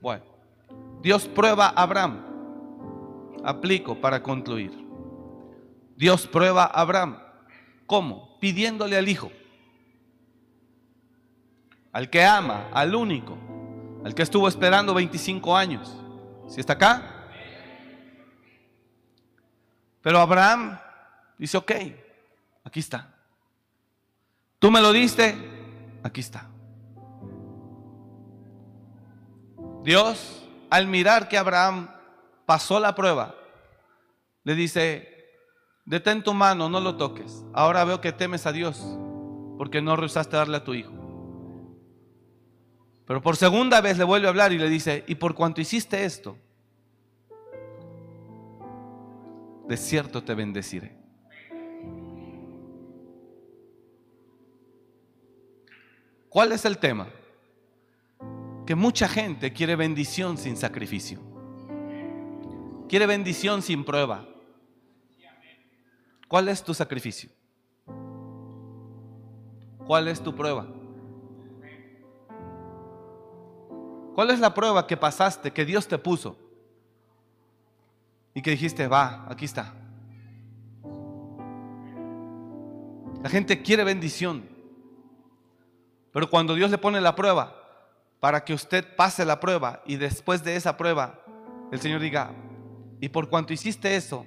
[0.00, 0.24] Bueno,
[1.02, 2.24] Dios prueba a Abraham.
[3.44, 4.72] Aplico para concluir.
[5.96, 7.18] Dios prueba a Abraham.
[7.86, 8.38] ¿Cómo?
[8.40, 9.30] Pidiéndole al hijo.
[11.92, 13.36] Al que ama, al único.
[14.02, 15.94] Al que estuvo esperando 25 años.
[16.48, 17.13] ¿Si está acá?
[20.04, 20.78] Pero Abraham
[21.38, 21.72] dice, ok,
[22.62, 23.14] aquí está.
[24.58, 25.34] Tú me lo diste,
[26.02, 26.46] aquí está.
[29.82, 31.88] Dios, al mirar que Abraham
[32.44, 33.34] pasó la prueba,
[34.42, 35.08] le dice,
[35.86, 37.42] detén tu mano, no lo toques.
[37.54, 38.84] Ahora veo que temes a Dios
[39.56, 40.92] porque no rehusaste darle a tu hijo.
[43.06, 46.04] Pero por segunda vez le vuelve a hablar y le dice, y por cuanto hiciste
[46.04, 46.36] esto,
[49.68, 50.96] de cierto te bendeciré.
[56.28, 57.06] ¿Cuál es el tema?
[58.66, 61.20] Que mucha gente quiere bendición sin sacrificio.
[62.88, 64.26] Quiere bendición sin prueba.
[66.28, 67.30] ¿Cuál es tu sacrificio?
[69.86, 70.66] ¿Cuál es tu prueba?
[74.14, 76.36] ¿Cuál es la prueba que pasaste, que Dios te puso?
[78.34, 79.72] Y que dijiste, va, aquí está.
[83.22, 84.48] La gente quiere bendición,
[86.12, 87.54] pero cuando Dios le pone la prueba,
[88.20, 91.20] para que usted pase la prueba y después de esa prueba,
[91.70, 92.32] el Señor diga,
[93.00, 94.26] y por cuanto hiciste eso,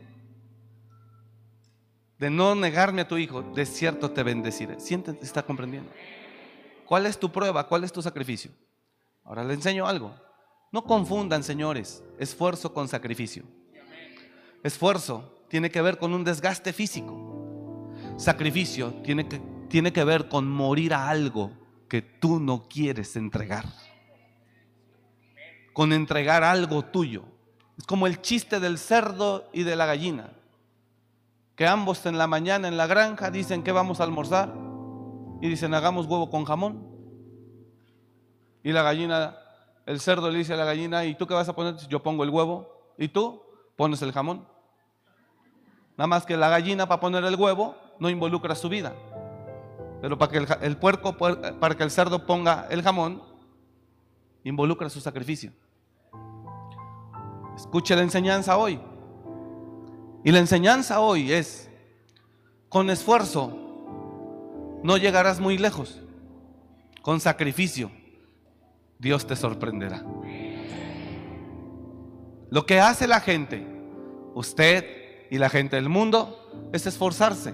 [2.17, 4.79] de no negarme a tu hijo, de cierto te bendeciré.
[4.79, 5.17] ¿Siente?
[5.21, 5.91] ¿Está comprendiendo?
[6.85, 7.67] ¿Cuál es tu prueba?
[7.67, 8.51] ¿Cuál es tu sacrificio?
[9.23, 10.13] Ahora le enseño algo.
[10.71, 13.43] No confundan, señores, esfuerzo con sacrificio.
[14.67, 17.93] Esfuerzo tiene que ver con un desgaste físico.
[18.17, 21.51] Sacrificio tiene que, tiene que ver con morir a algo
[21.87, 23.65] que tú no quieres entregar.
[25.73, 27.23] Con entregar algo tuyo.
[27.77, 30.33] Es como el chiste del cerdo y de la gallina.
[31.55, 34.53] Que ambos en la mañana en la granja dicen que vamos a almorzar.
[35.41, 36.85] Y dicen, hagamos huevo con jamón.
[38.63, 39.37] Y la gallina,
[39.85, 41.77] el cerdo le dice a la gallina, ¿y tú qué vas a poner?
[41.87, 42.93] Yo pongo el huevo.
[42.97, 43.47] ¿Y tú?
[43.77, 44.45] pones el jamón.
[45.97, 48.93] Nada más que la gallina para poner el huevo no involucra su vida.
[49.99, 53.23] Pero para que el, puerco, para que el cerdo ponga el jamón,
[54.43, 55.51] involucra su sacrificio.
[57.55, 58.79] Escuche la enseñanza hoy.
[60.23, 61.67] Y la enseñanza hoy es,
[62.69, 63.57] con esfuerzo
[64.83, 65.99] no llegarás muy lejos.
[67.01, 67.89] Con sacrificio,
[68.99, 70.03] Dios te sorprenderá.
[72.51, 73.65] Lo que hace la gente,
[74.35, 74.96] usted
[75.29, 77.53] y la gente del mundo, es esforzarse.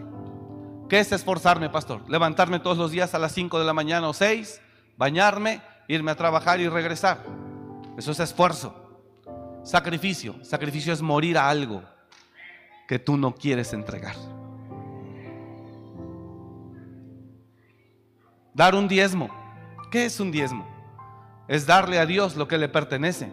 [0.90, 2.08] ¿Qué es esforzarme, pastor?
[2.10, 4.62] Levantarme todos los días a las 5 de la mañana o 6,
[4.98, 7.24] bañarme, irme a trabajar y regresar.
[7.98, 8.76] Eso es esfuerzo.
[9.64, 10.36] Sacrificio.
[10.44, 11.84] Sacrificio es morir a algo
[12.88, 14.16] que tú no quieres entregar.
[18.54, 19.30] Dar un diezmo.
[19.90, 20.68] ¿Qué es un diezmo?
[21.48, 23.32] Es darle a Dios lo que le pertenece.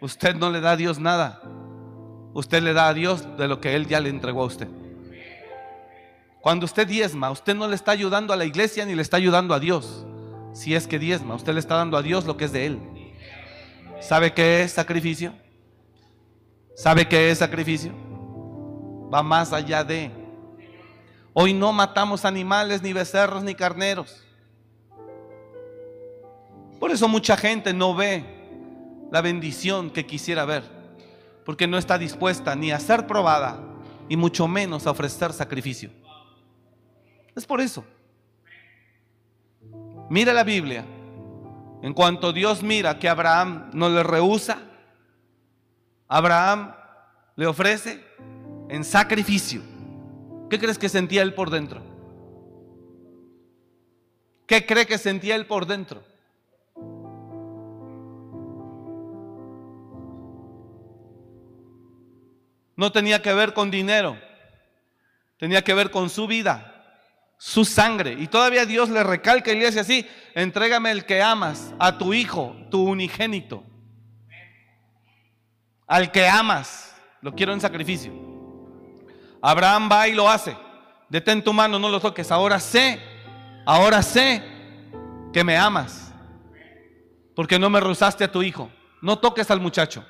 [0.00, 1.42] Usted no le da a Dios nada.
[2.34, 4.68] Usted le da a Dios de lo que Él ya le entregó a usted.
[6.40, 9.54] Cuando usted diezma, usted no le está ayudando a la iglesia ni le está ayudando
[9.54, 10.04] a Dios.
[10.52, 12.78] Si es que diezma, usted le está dando a Dios lo que es de Él.
[14.00, 15.32] ¿Sabe qué es sacrificio?
[16.74, 17.92] ¿Sabe qué es sacrificio?
[19.12, 20.10] Va más allá de...
[21.34, 24.22] Hoy no matamos animales, ni becerros, ni carneros.
[26.80, 28.24] Por eso mucha gente no ve
[29.12, 30.64] la bendición que quisiera ver,
[31.44, 33.60] porque no está dispuesta ni a ser probada
[34.08, 35.90] y mucho menos a ofrecer sacrificio.
[37.34, 37.84] Es por eso.
[40.10, 40.84] Mira la Biblia.
[41.82, 44.58] En cuanto Dios mira que Abraham no le rehúsa,
[46.06, 46.74] Abraham
[47.34, 48.04] le ofrece
[48.68, 49.62] en sacrificio.
[50.48, 51.82] ¿Qué crees que sentía él por dentro?
[54.46, 56.04] ¿Qué cree que sentía él por dentro?
[62.76, 64.18] No tenía que ver con dinero,
[65.38, 66.72] tenía que ver con su vida,
[67.38, 68.16] su sangre.
[68.18, 72.14] Y todavía Dios le recalca y le dice así, entrégame el que amas, a tu
[72.14, 73.64] hijo, tu unigénito.
[75.86, 78.12] Al que amas, lo quiero en sacrificio.
[79.42, 80.56] Abraham va y lo hace.
[81.08, 82.30] Detén tu mano, no lo toques.
[82.30, 82.98] Ahora sé,
[83.66, 84.42] ahora sé
[85.32, 86.12] que me amas.
[87.34, 88.70] Porque no me rehusaste a tu hijo.
[89.02, 90.06] No toques al muchacho.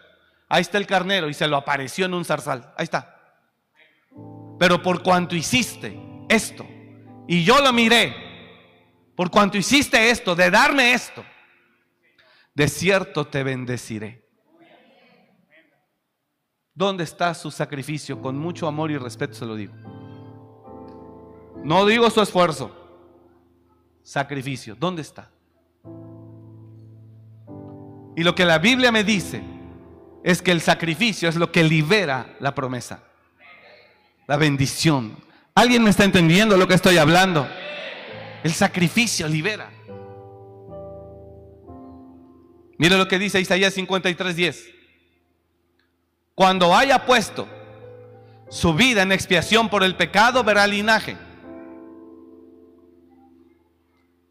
[0.52, 2.74] Ahí está el carnero y se lo apareció en un zarzal.
[2.76, 3.16] Ahí está.
[4.58, 5.98] Pero por cuanto hiciste
[6.28, 6.66] esto,
[7.26, 8.14] y yo lo miré,
[9.16, 11.24] por cuanto hiciste esto, de darme esto,
[12.52, 14.28] de cierto te bendeciré.
[16.74, 18.20] ¿Dónde está su sacrificio?
[18.20, 19.72] Con mucho amor y respeto se lo digo.
[21.64, 22.76] No digo su esfuerzo.
[24.02, 24.76] Sacrificio.
[24.78, 25.30] ¿Dónde está?
[28.14, 29.51] Y lo que la Biblia me dice
[30.24, 33.02] es que el sacrificio es lo que libera la promesa.
[34.26, 35.16] La bendición.
[35.54, 37.48] ¿Alguien me está entendiendo lo que estoy hablando?
[38.42, 39.70] El sacrificio libera.
[42.78, 44.70] Mire lo que dice Isaías 53:10.
[46.34, 47.46] Cuando haya puesto
[48.48, 51.16] su vida en expiación por el pecado, verá linaje.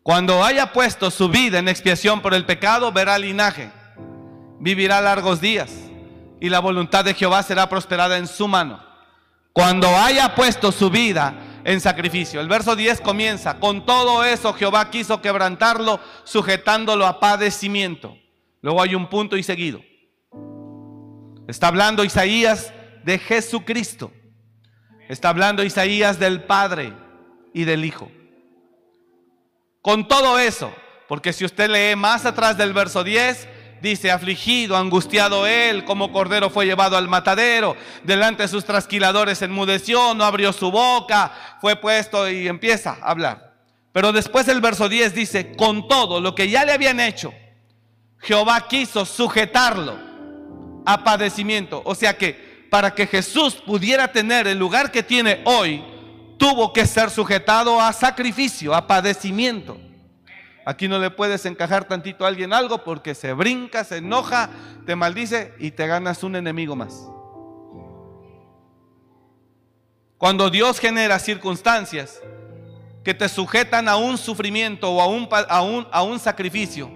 [0.04, 3.72] Cuando haya puesto su vida en expiación por el pecado, verá linaje.
[4.62, 5.72] Vivirá largos días
[6.39, 8.80] y la voluntad de Jehová será prosperada en su mano.
[9.53, 11.34] Cuando haya puesto su vida
[11.64, 12.39] en sacrificio.
[12.41, 18.18] El verso 10 comienza, con todo eso Jehová quiso quebrantarlo, sujetándolo a padecimiento.
[18.62, 19.82] Luego hay un punto y seguido.
[21.47, 22.72] Está hablando Isaías
[23.03, 24.12] de Jesucristo.
[25.09, 26.93] Está hablando Isaías del Padre
[27.53, 28.12] y del Hijo.
[29.82, 30.72] Con todo eso,
[31.07, 33.47] porque si usted lee más atrás del verso 10,
[33.82, 40.13] dice, afligido, angustiado él, como cordero fue llevado al matadero, delante de sus trasquiladores enmudeció,
[40.13, 43.53] no abrió su boca, fue puesto y empieza a hablar.
[43.91, 47.34] Pero después el verso 10 dice, con todo lo que ya le habían hecho,
[48.19, 49.97] Jehová quiso sujetarlo
[50.86, 51.82] a padecimiento.
[51.86, 55.84] O sea que para que Jesús pudiera tener el lugar que tiene hoy,
[56.38, 59.77] tuvo que ser sujetado a sacrificio, a padecimiento.
[60.72, 64.49] Aquí no le puedes encajar tantito a alguien algo porque se brinca, se enoja,
[64.86, 67.09] te maldice y te ganas un enemigo más.
[70.17, 72.22] Cuando Dios genera circunstancias
[73.03, 75.28] que te sujetan a un sufrimiento o a un,
[75.91, 76.89] a un, sacrificio,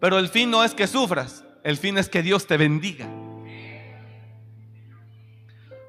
[0.00, 3.06] pero el fin no es que sufras, el fin es que Dios te bendiga.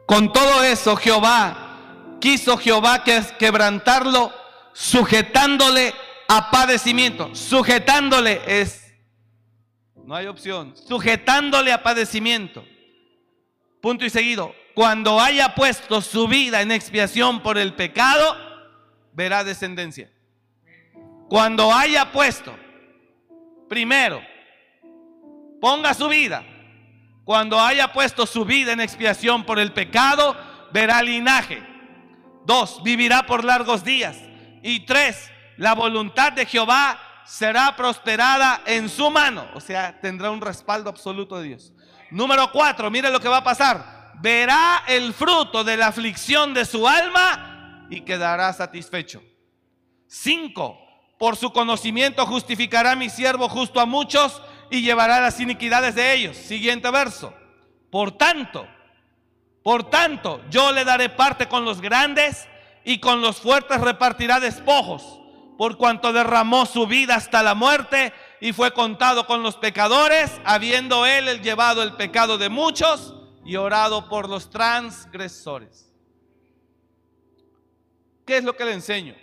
[0.06, 4.32] Con todo eso, Jehová, quiso Jehová quebrantarlo
[4.74, 5.96] sujetándole
[6.30, 7.34] a padecimiento.
[7.36, 8.94] Sujetándole es,
[10.06, 12.64] no hay opción, sujetándole a padecimiento.
[13.82, 14.54] Punto y seguido.
[14.76, 18.36] Cuando haya puesto su vida en expiación por el pecado,
[19.14, 20.10] verá descendencia.
[21.28, 22.56] Cuando haya puesto,
[23.68, 24.22] primero,
[25.60, 26.46] ponga su vida.
[27.26, 30.36] Cuando haya puesto su vida en expiación por el pecado,
[30.72, 31.64] verá linaje.
[32.46, 34.18] Dos, vivirá por largos días.
[34.64, 39.46] Y tres, la voluntad de Jehová será prosperada en su mano.
[39.54, 41.74] O sea, tendrá un respaldo absoluto de Dios.
[42.12, 44.14] Número cuatro, mire lo que va a pasar.
[44.22, 49.22] Verá el fruto de la aflicción de su alma y quedará satisfecho.
[50.08, 50.80] Cinco,
[51.20, 54.42] por su conocimiento justificará mi siervo justo a muchos
[54.72, 56.38] y llevará las iniquidades de ellos.
[56.38, 57.34] Siguiente verso.
[57.92, 58.66] Por tanto,
[59.62, 62.48] por tanto, yo le daré parte con los grandes
[62.86, 65.19] y con los fuertes repartirá despojos,
[65.60, 71.06] por cuanto derramó su vida hasta la muerte y fue contado con los pecadores, habiendo
[71.06, 75.94] él llevado el pecado de muchos y orado por los transgresores.
[78.26, 79.16] ¿Qué es lo que le enseño?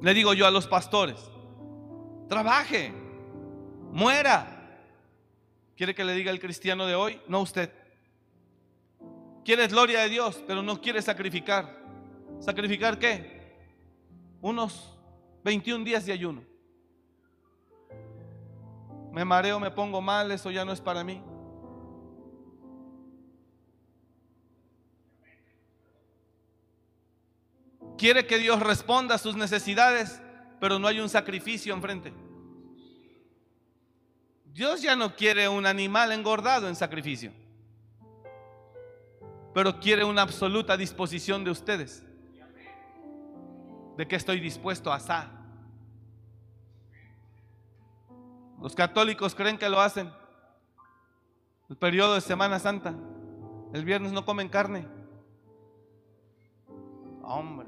[0.00, 1.20] Le digo yo a los pastores,
[2.30, 2.94] trabaje,
[3.92, 4.80] muera.
[5.76, 7.20] ¿Quiere que le diga el cristiano de hoy?
[7.28, 7.70] No usted.
[9.44, 11.78] Quiere gloria de Dios, pero no quiere sacrificar.
[12.40, 13.54] ¿Sacrificar qué?
[14.40, 14.95] Unos
[15.46, 16.42] 21 días de ayuno.
[19.12, 21.22] Me mareo, me pongo mal, eso ya no es para mí.
[27.96, 30.20] Quiere que Dios responda a sus necesidades,
[30.58, 32.12] pero no hay un sacrificio enfrente.
[34.46, 37.32] Dios ya no quiere un animal engordado en sacrificio,
[39.54, 42.02] pero quiere una absoluta disposición de ustedes.
[43.96, 45.35] De que estoy dispuesto a asar.
[48.60, 50.10] Los católicos creen que lo hacen.
[51.68, 52.94] El periodo de Semana Santa.
[53.72, 54.86] El viernes no comen carne.
[57.22, 57.66] Hombre.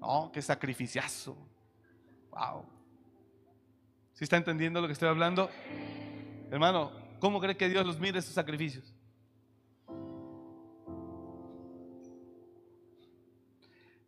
[0.00, 1.36] No, qué sacrificiazo.
[2.30, 2.64] Wow.
[4.14, 5.48] ¿Sí está entendiendo lo que estoy hablando?
[6.50, 6.90] Hermano,
[7.20, 8.94] ¿cómo cree que Dios los mire sus sacrificios?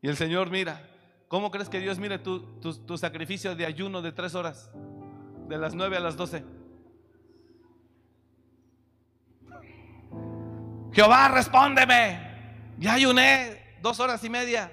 [0.03, 0.83] Y el Señor mira,
[1.29, 4.71] ¿cómo crees que Dios mire tu, tu, sacrificio de ayuno de tres horas?
[5.51, 6.45] De las nueve a las doce.
[10.93, 12.77] Jehová, respóndeme.
[12.79, 14.73] Ya ayuné dos horas y media.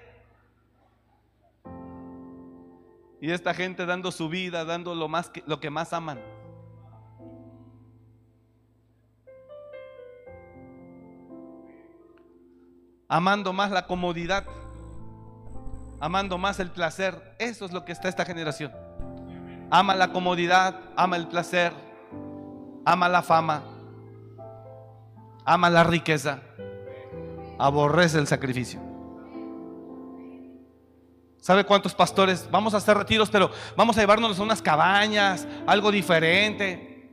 [3.20, 6.20] Y esta gente dando su vida, dando lo, más que, lo que más aman.
[13.08, 14.46] Amando más la comodidad,
[16.00, 17.36] amando más el placer.
[17.40, 18.87] Eso es lo que está esta generación.
[19.70, 21.74] Ama la comodidad, ama el placer,
[22.86, 23.64] ama la fama,
[25.44, 26.40] ama la riqueza,
[27.58, 28.80] aborrece el sacrificio.
[31.40, 32.48] ¿Sabe cuántos pastores?
[32.52, 37.10] Vamos a hacer retiros, pero vamos a llevarnos a unas cabañas, algo diferente.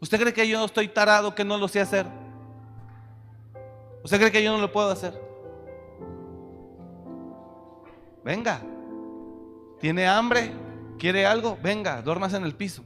[0.00, 2.06] ¿Usted cree que yo estoy tarado, que no lo sé hacer?
[4.02, 5.20] ¿Usted cree que yo no lo puedo hacer?
[8.24, 8.60] Venga.
[9.80, 10.52] ¿Tiene hambre?
[10.98, 11.58] ¿Quiere algo?
[11.62, 12.84] Venga, duermas en el piso.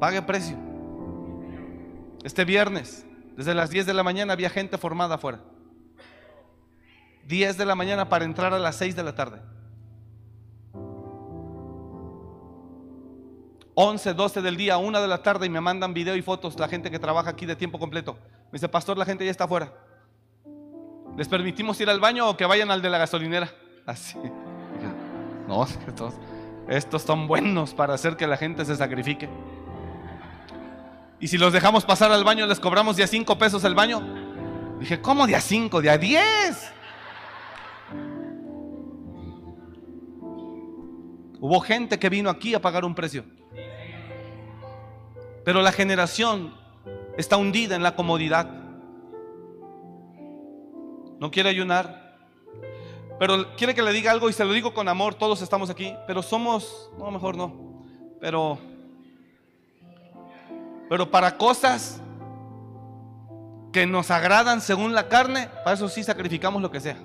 [0.00, 0.56] Pague precio.
[2.24, 3.04] Este viernes,
[3.36, 5.40] desde las 10 de la mañana, había gente formada afuera.
[7.26, 9.40] 10 de la mañana para entrar a las 6 de la tarde.
[13.74, 16.66] 11, 12 del día, 1 de la tarde y me mandan video y fotos la
[16.66, 18.14] gente que trabaja aquí de tiempo completo.
[18.46, 19.70] Me dice, pastor, la gente ya está afuera.
[21.18, 23.50] ¿Les permitimos ir al baño o que vayan al de la gasolinera?
[23.86, 24.16] Así.
[25.48, 25.64] No,
[26.68, 29.28] estos, son buenos para hacer que la gente se sacrifique.
[31.20, 34.02] Y si los dejamos pasar al baño, les cobramos de a 5 pesos el baño.
[34.80, 35.80] Dije, ¿cómo de a 5?
[35.80, 36.72] De a 10.
[41.40, 43.24] Hubo gente que vino aquí a pagar un precio.
[45.44, 46.52] Pero la generación
[47.16, 48.50] está hundida en la comodidad.
[51.20, 52.05] No quiere ayunar.
[53.18, 55.14] Pero quiere que le diga algo y se lo digo con amor.
[55.14, 55.94] Todos estamos aquí.
[56.06, 57.84] Pero somos, no, mejor no.
[58.20, 58.58] Pero,
[60.88, 62.00] pero para cosas
[63.72, 66.98] que nos agradan según la carne, para eso sí sacrificamos lo que sea.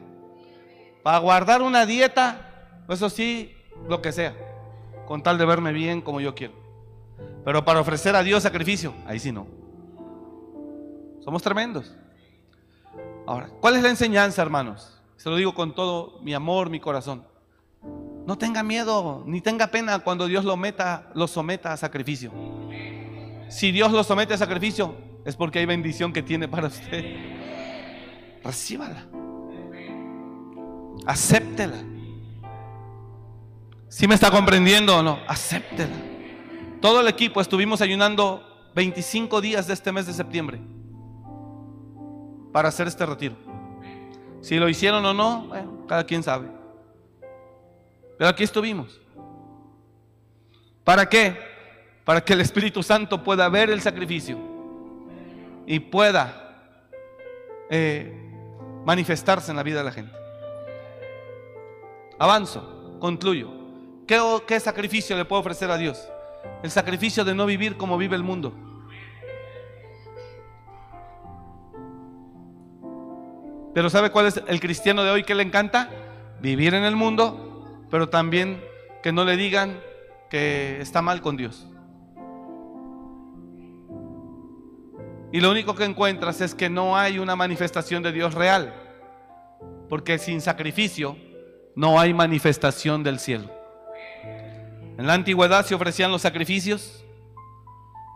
[1.03, 3.55] Para guardar una dieta, eso sí,
[3.87, 4.35] lo que sea.
[5.07, 6.53] Con tal de verme bien como yo quiero.
[7.43, 9.47] Pero para ofrecer a Dios sacrificio, ahí sí no.
[11.23, 11.95] Somos tremendos.
[13.25, 15.00] Ahora, ¿cuál es la enseñanza, hermanos?
[15.21, 17.23] Se lo digo con todo mi amor, mi corazón.
[18.25, 22.31] No tenga miedo, ni tenga pena cuando Dios lo meta, lo someta a sacrificio.
[23.47, 27.05] Si Dios lo somete a sacrificio, es porque hay bendición que tiene para usted.
[28.43, 29.05] Recíbala.
[31.05, 31.77] Acéptela.
[33.89, 35.97] Si me está comprendiendo o no, acéptela.
[36.81, 38.41] Todo el equipo estuvimos ayunando
[38.73, 40.59] 25 días de este mes de septiembre
[42.51, 43.50] para hacer este retiro.
[44.41, 45.49] Si lo hicieron o no,
[45.87, 46.47] cada quien sabe.
[48.17, 48.99] Pero aquí estuvimos.
[50.83, 51.37] ¿Para qué?
[52.03, 54.37] Para que el Espíritu Santo pueda ver el sacrificio
[55.67, 56.67] y pueda
[57.69, 58.13] eh,
[58.83, 60.13] manifestarse en la vida de la gente.
[62.17, 63.51] Avanzo, concluyo.
[64.07, 66.07] ¿Qué, ¿Qué sacrificio le puedo ofrecer a Dios?
[66.63, 68.53] El sacrificio de no vivir como vive el mundo.
[73.73, 75.89] Pero ¿sabe cuál es el cristiano de hoy que le encanta?
[76.41, 78.61] Vivir en el mundo, pero también
[79.01, 79.79] que no le digan
[80.29, 81.67] que está mal con Dios.
[85.31, 88.73] Y lo único que encuentras es que no hay una manifestación de Dios real,
[89.87, 91.15] porque sin sacrificio
[91.75, 93.49] no hay manifestación del cielo.
[94.97, 97.05] En la antigüedad se ofrecían los sacrificios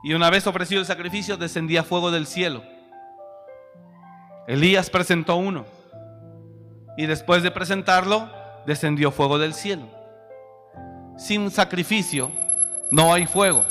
[0.03, 2.74] y una vez ofrecido el sacrificio descendía fuego del cielo
[4.47, 5.65] Elías presentó uno
[6.97, 8.29] y después de presentarlo
[8.65, 9.87] descendió fuego del cielo.
[11.17, 12.31] Sin sacrificio
[12.91, 13.65] no hay fuego.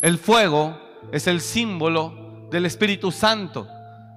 [0.00, 0.78] El fuego
[1.12, 3.66] es el símbolo del Espíritu Santo,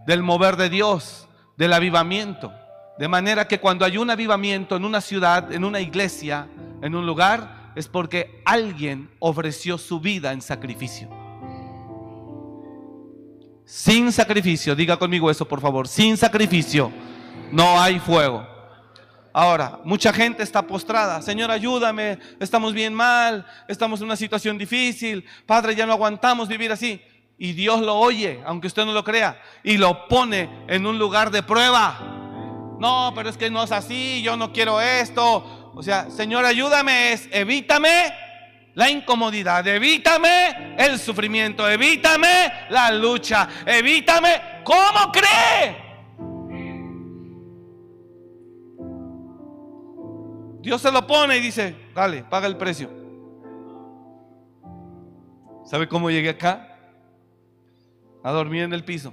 [0.06, 2.54] del mover de Dios, del avivamiento.
[2.98, 6.48] De manera que cuando hay un avivamiento en una ciudad, en una iglesia,
[6.82, 11.27] en un lugar, es porque alguien ofreció su vida en sacrificio.
[13.68, 16.90] Sin sacrificio, diga conmigo eso por favor, sin sacrificio
[17.52, 18.48] no hay fuego.
[19.34, 21.22] Ahora, mucha gente está postrada.
[21.22, 22.18] Señor, ayúdame.
[22.40, 23.46] Estamos bien mal.
[23.68, 25.26] Estamos en una situación difícil.
[25.46, 27.02] Padre, ya no aguantamos vivir así.
[27.38, 29.40] Y Dios lo oye, aunque usted no lo crea.
[29.64, 32.00] Y lo pone en un lugar de prueba.
[32.80, 34.22] No, pero es que no es así.
[34.24, 35.74] Yo no quiero esto.
[35.76, 37.12] O sea, Señor, ayúdame.
[37.12, 38.14] Es evítame
[38.78, 44.62] la incomodidad, evítame el sufrimiento, evítame la lucha, evítame.
[44.64, 45.76] ¿Cómo cree?
[50.62, 52.92] Dios se lo pone y dice, dale, paga el precio.
[55.66, 56.78] ¿Sabe cómo llegué acá?
[58.24, 59.12] A dormir en el piso.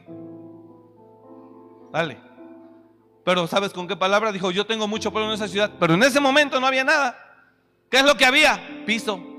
[1.91, 2.21] dale.
[3.25, 4.31] Pero ¿sabes con qué palabra?
[4.31, 5.73] Dijo, yo tengo mucho pueblo en esa ciudad.
[5.81, 7.17] Pero en ese momento no había nada.
[7.91, 8.85] ¿Qué es lo que había?
[8.85, 9.34] Piso.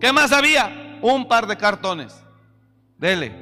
[0.00, 0.98] ¿Qué más había?
[1.02, 2.22] Un par de cartones.
[2.96, 3.32] Dele.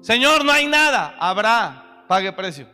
[0.00, 1.16] Señor, no hay nada.
[1.18, 2.04] Habrá.
[2.08, 2.66] Pague precio.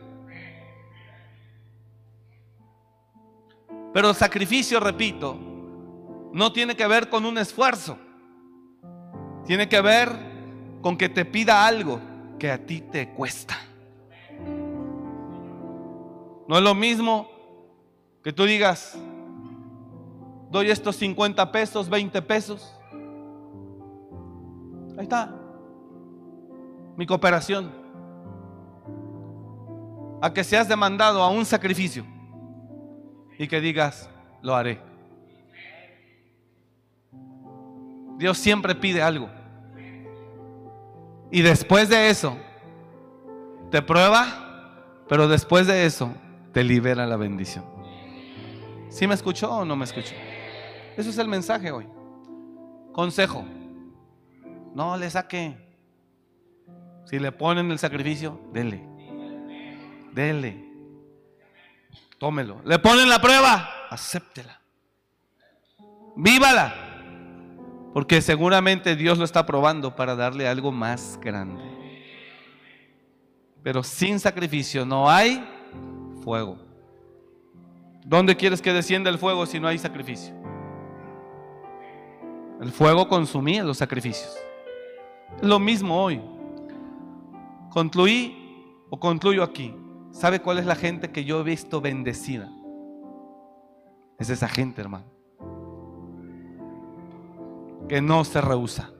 [3.93, 5.39] Pero sacrificio, repito,
[6.33, 7.97] no tiene que ver con un esfuerzo.
[9.45, 10.09] Tiene que ver
[10.81, 12.01] con que te pida algo
[12.37, 13.57] que a ti te cuesta.
[16.47, 17.27] No es lo mismo
[18.23, 18.97] que tú digas,
[20.55, 22.73] doy estos 50 pesos, 20 pesos.
[24.97, 25.35] Ahí está.
[26.95, 27.73] Mi cooperación.
[30.21, 32.05] A que seas demandado a un sacrificio
[33.37, 34.09] y que digas,
[34.41, 34.81] lo haré.
[38.17, 39.29] Dios siempre pide algo.
[41.31, 42.37] Y después de eso,
[43.71, 46.13] te prueba, pero después de eso,
[46.53, 47.65] te libera la bendición.
[48.87, 50.15] ¿Sí me escuchó o no me escuchó?
[50.97, 51.87] Eso es el mensaje hoy.
[52.91, 53.45] Consejo.
[54.73, 55.57] No le saque.
[57.05, 58.85] Si le ponen el sacrificio, dele.
[60.13, 60.65] Dele.
[62.17, 62.61] Tómelo.
[62.65, 64.59] Le ponen la prueba, acéptela.
[66.15, 66.73] Vívala.
[67.93, 71.63] Porque seguramente Dios lo está probando para darle algo más grande.
[73.63, 75.43] Pero sin sacrificio no hay
[76.23, 76.57] fuego.
[78.05, 80.44] ¿Dónde quieres que descienda el fuego si no hay sacrificio?
[82.61, 84.35] El fuego consumía los sacrificios.
[85.41, 86.21] lo mismo hoy.
[87.71, 88.35] Concluí
[88.89, 89.75] o concluyo aquí.
[90.11, 92.49] ¿Sabe cuál es la gente que yo he visto bendecida?
[94.17, 95.15] Es esa gente, hermano
[97.87, 98.91] que no se rehúsa.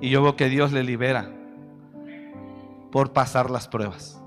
[0.00, 1.30] Y yo veo que Dios le libera
[2.92, 4.20] por pasar las pruebas.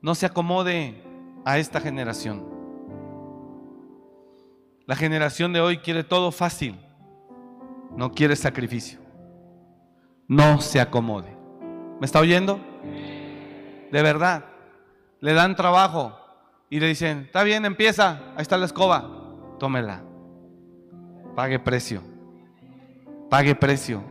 [0.00, 1.02] No se acomode
[1.44, 2.51] a esta generación.
[4.92, 6.78] La generación de hoy quiere todo fácil,
[7.96, 8.98] no quiere sacrificio.
[10.28, 11.34] No se acomode.
[11.98, 12.60] ¿Me está oyendo?
[13.90, 14.44] De verdad.
[15.20, 16.14] Le dan trabajo
[16.68, 19.08] y le dicen, está bien, empieza, ahí está la escoba,
[19.58, 20.04] tómela.
[21.34, 22.02] Pague precio.
[23.30, 24.02] Pague precio.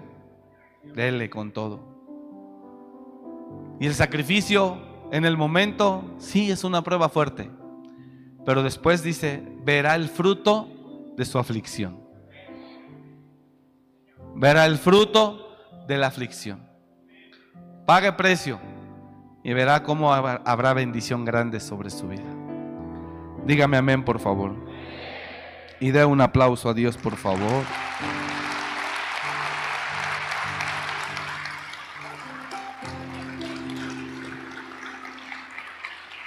[0.95, 1.79] Dele con todo.
[3.79, 4.79] Y el sacrificio
[5.11, 7.51] en el momento, sí, es una prueba fuerte.
[8.45, 10.67] Pero después dice, verá el fruto
[11.15, 11.99] de su aflicción.
[14.35, 16.67] Verá el fruto de la aflicción.
[17.85, 18.59] Pague precio
[19.43, 22.23] y verá cómo habrá bendición grande sobre su vida.
[23.45, 24.55] Dígame amén, por favor.
[25.79, 27.63] Y dé un aplauso a Dios, por favor.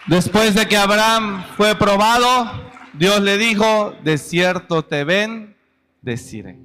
[0.07, 2.51] Después de que Abraham fue probado,
[2.93, 5.57] Dios le dijo, de cierto te ven,
[6.03, 6.61] deciré.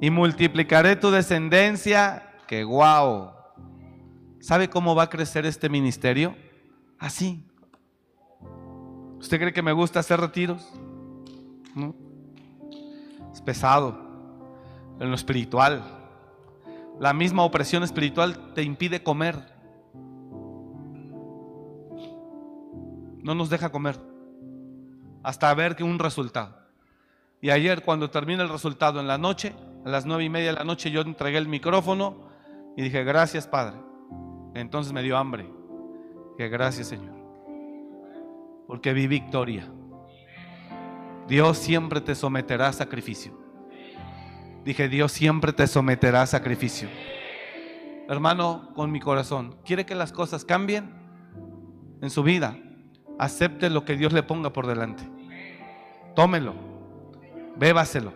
[0.00, 3.32] Y multiplicaré tu descendencia, que guau.
[4.40, 6.34] ¿Sabe cómo va a crecer este ministerio?
[6.98, 7.46] Así.
[9.20, 10.68] ¿Usted cree que me gusta hacer retiros?
[13.32, 13.96] Es pesado
[14.98, 15.84] en lo espiritual.
[16.98, 19.51] La misma opresión espiritual te impide comer.
[23.22, 23.96] No nos deja comer
[25.22, 26.56] hasta ver que un resultado.
[27.40, 29.52] Y ayer cuando termina el resultado en la noche,
[29.84, 32.28] a las nueve y media de la noche, yo entregué el micrófono
[32.76, 33.76] y dije, gracias Padre.
[34.54, 35.50] Entonces me dio hambre.
[36.36, 37.14] Dije, gracias Señor.
[38.66, 39.68] Porque vi victoria.
[41.28, 43.32] Dios siempre te someterá a sacrificio.
[44.64, 46.88] Dije, Dios siempre te someterá a sacrificio.
[48.08, 50.92] Hermano, con mi corazón, ¿quiere que las cosas cambien
[52.00, 52.56] en su vida?
[53.18, 55.02] Acepte lo que Dios le ponga por delante.
[56.14, 56.54] Tómelo,
[57.56, 58.12] bébaselo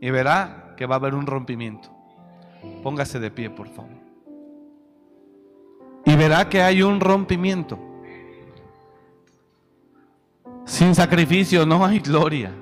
[0.00, 1.88] y verá que va a haber un rompimiento.
[2.82, 3.90] Póngase de pie, por favor.
[6.04, 7.78] Y verá que hay un rompimiento.
[10.66, 12.52] Sin sacrificio no hay gloria.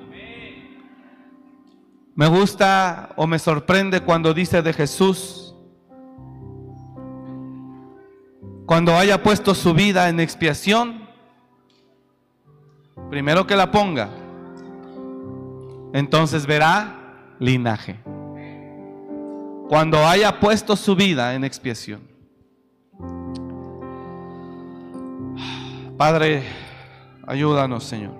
[2.15, 5.55] Me gusta o me sorprende cuando dice de Jesús,
[8.67, 11.02] cuando haya puesto su vida en expiación,
[13.11, 14.09] primero que la ponga,
[15.93, 17.99] entonces verá linaje.
[19.69, 22.01] Cuando haya puesto su vida en expiación.
[25.97, 26.45] Padre,
[27.27, 28.15] Ayúdanos, Señor.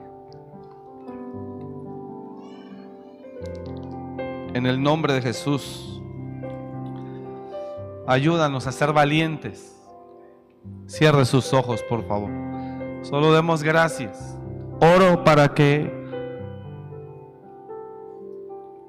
[4.55, 6.01] En el nombre de Jesús.
[8.07, 9.77] Ayúdanos a ser valientes.
[10.87, 12.31] Cierre sus ojos, por favor.
[13.03, 14.32] Solo demos gracias.
[14.85, 15.89] Oro para que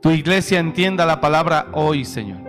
[0.01, 2.39] tu iglesia entienda la palabra hoy, Señor.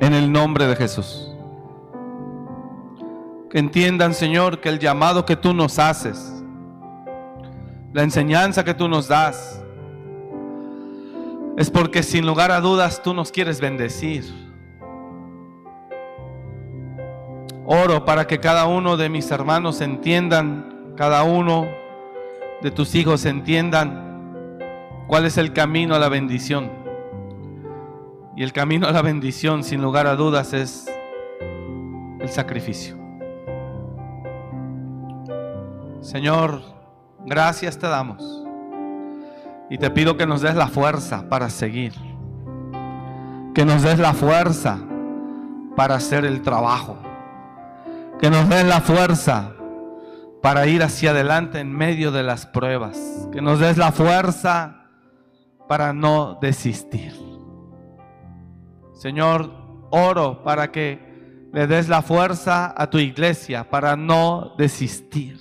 [0.00, 1.34] En el nombre de Jesús.
[3.48, 6.44] Que entiendan, Señor, que el llamado que tú nos haces,
[7.94, 9.64] la enseñanza que tú nos das,
[11.56, 14.22] es porque sin lugar a dudas tú nos quieres bendecir.
[17.64, 21.66] Oro para que cada uno de mis hermanos entiendan, cada uno
[22.62, 24.58] de tus hijos entiendan
[25.08, 26.70] cuál es el camino a la bendición.
[28.36, 30.86] Y el camino a la bendición, sin lugar a dudas, es
[32.20, 32.96] el sacrificio.
[36.00, 36.62] Señor,
[37.24, 38.44] gracias te damos.
[39.70, 41.92] Y te pido que nos des la fuerza para seguir.
[43.54, 44.78] Que nos des la fuerza
[45.76, 46.96] para hacer el trabajo.
[48.20, 49.54] Que nos des la fuerza
[50.44, 52.98] para ir hacia adelante en medio de las pruebas.
[53.32, 54.90] Que nos des la fuerza
[55.66, 57.14] para no desistir.
[58.92, 59.50] Señor,
[59.88, 65.40] oro para que le des la fuerza a tu iglesia para no desistir.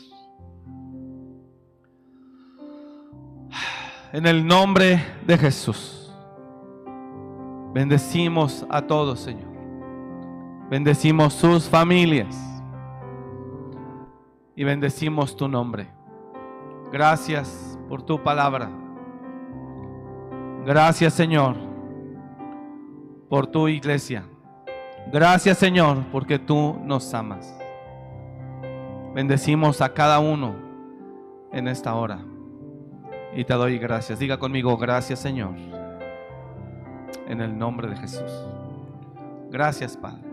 [4.13, 6.13] En el nombre de Jesús.
[7.73, 9.51] Bendecimos a todos, Señor.
[10.69, 12.52] Bendecimos sus familias.
[14.55, 15.87] Y bendecimos tu nombre.
[16.91, 18.69] Gracias por tu palabra.
[20.65, 21.55] Gracias, Señor,
[23.29, 24.23] por tu iglesia.
[25.11, 27.53] Gracias, Señor, porque tú nos amas.
[29.13, 30.55] Bendecimos a cada uno
[31.51, 32.19] en esta hora
[33.35, 34.19] y te doy gracias.
[34.19, 35.55] Diga conmigo, gracias Señor.
[37.27, 38.31] En el nombre de Jesús.
[39.49, 40.32] Gracias Padre.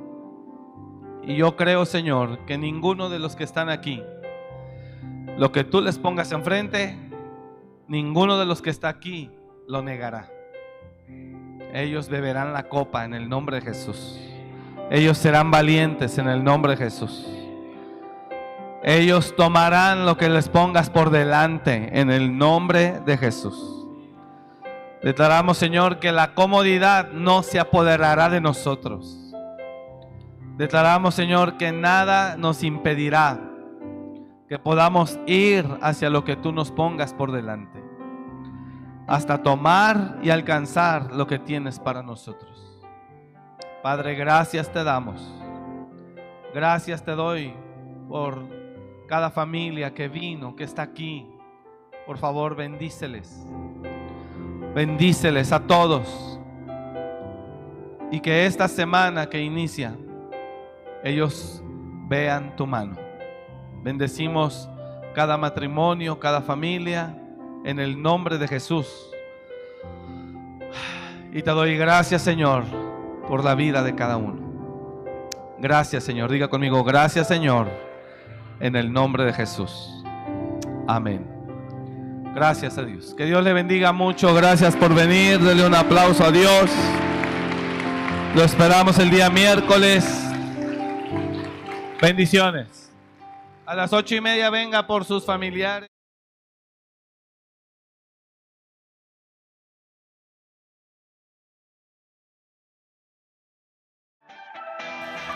[1.25, 4.03] Y yo creo Señor que ninguno de los que están aquí,
[5.37, 6.97] lo que tú les pongas enfrente,
[7.89, 9.31] ninguno de los que está aquí
[9.67, 10.31] lo negará.
[11.73, 14.19] Ellos beberán la copa en el nombre de Jesús.
[14.91, 17.27] Ellos serán valientes en el nombre de Jesús.
[18.83, 23.87] Ellos tomarán lo que les pongas por delante en el nombre de Jesús.
[25.03, 29.20] Declaramos, Señor, que la comodidad no se apoderará de nosotros.
[30.57, 33.51] Declaramos, Señor, que nada nos impedirá
[34.51, 37.81] que podamos ir hacia lo que tú nos pongas por delante.
[39.07, 42.83] Hasta tomar y alcanzar lo que tienes para nosotros.
[43.81, 45.23] Padre, gracias te damos.
[46.53, 47.55] Gracias te doy
[48.09, 48.43] por
[49.07, 51.29] cada familia que vino, que está aquí.
[52.05, 53.47] Por favor, bendíceles.
[54.75, 56.41] Bendíceles a todos.
[58.11, 59.97] Y que esta semana que inicia,
[61.05, 61.63] ellos
[62.09, 62.97] vean tu mano.
[63.83, 64.69] Bendecimos
[65.15, 67.17] cada matrimonio, cada familia,
[67.65, 69.11] en el nombre de Jesús.
[71.33, 72.65] Y te doy gracias, Señor,
[73.29, 74.51] por la vida de cada uno.
[75.59, 76.31] Gracias, Señor.
[76.31, 77.69] Diga conmigo, gracias, Señor
[78.61, 80.05] en el nombre de Jesús.
[80.87, 81.27] Amén.
[82.35, 83.15] Gracias a Dios.
[83.17, 84.33] Que Dios le bendiga mucho.
[84.35, 85.41] Gracias por venir.
[85.41, 86.71] Dele un aplauso a Dios.
[88.37, 90.30] Lo esperamos el día miércoles.
[92.01, 92.91] Bendiciones.
[93.67, 95.89] A las ocho y media venga por sus familiares.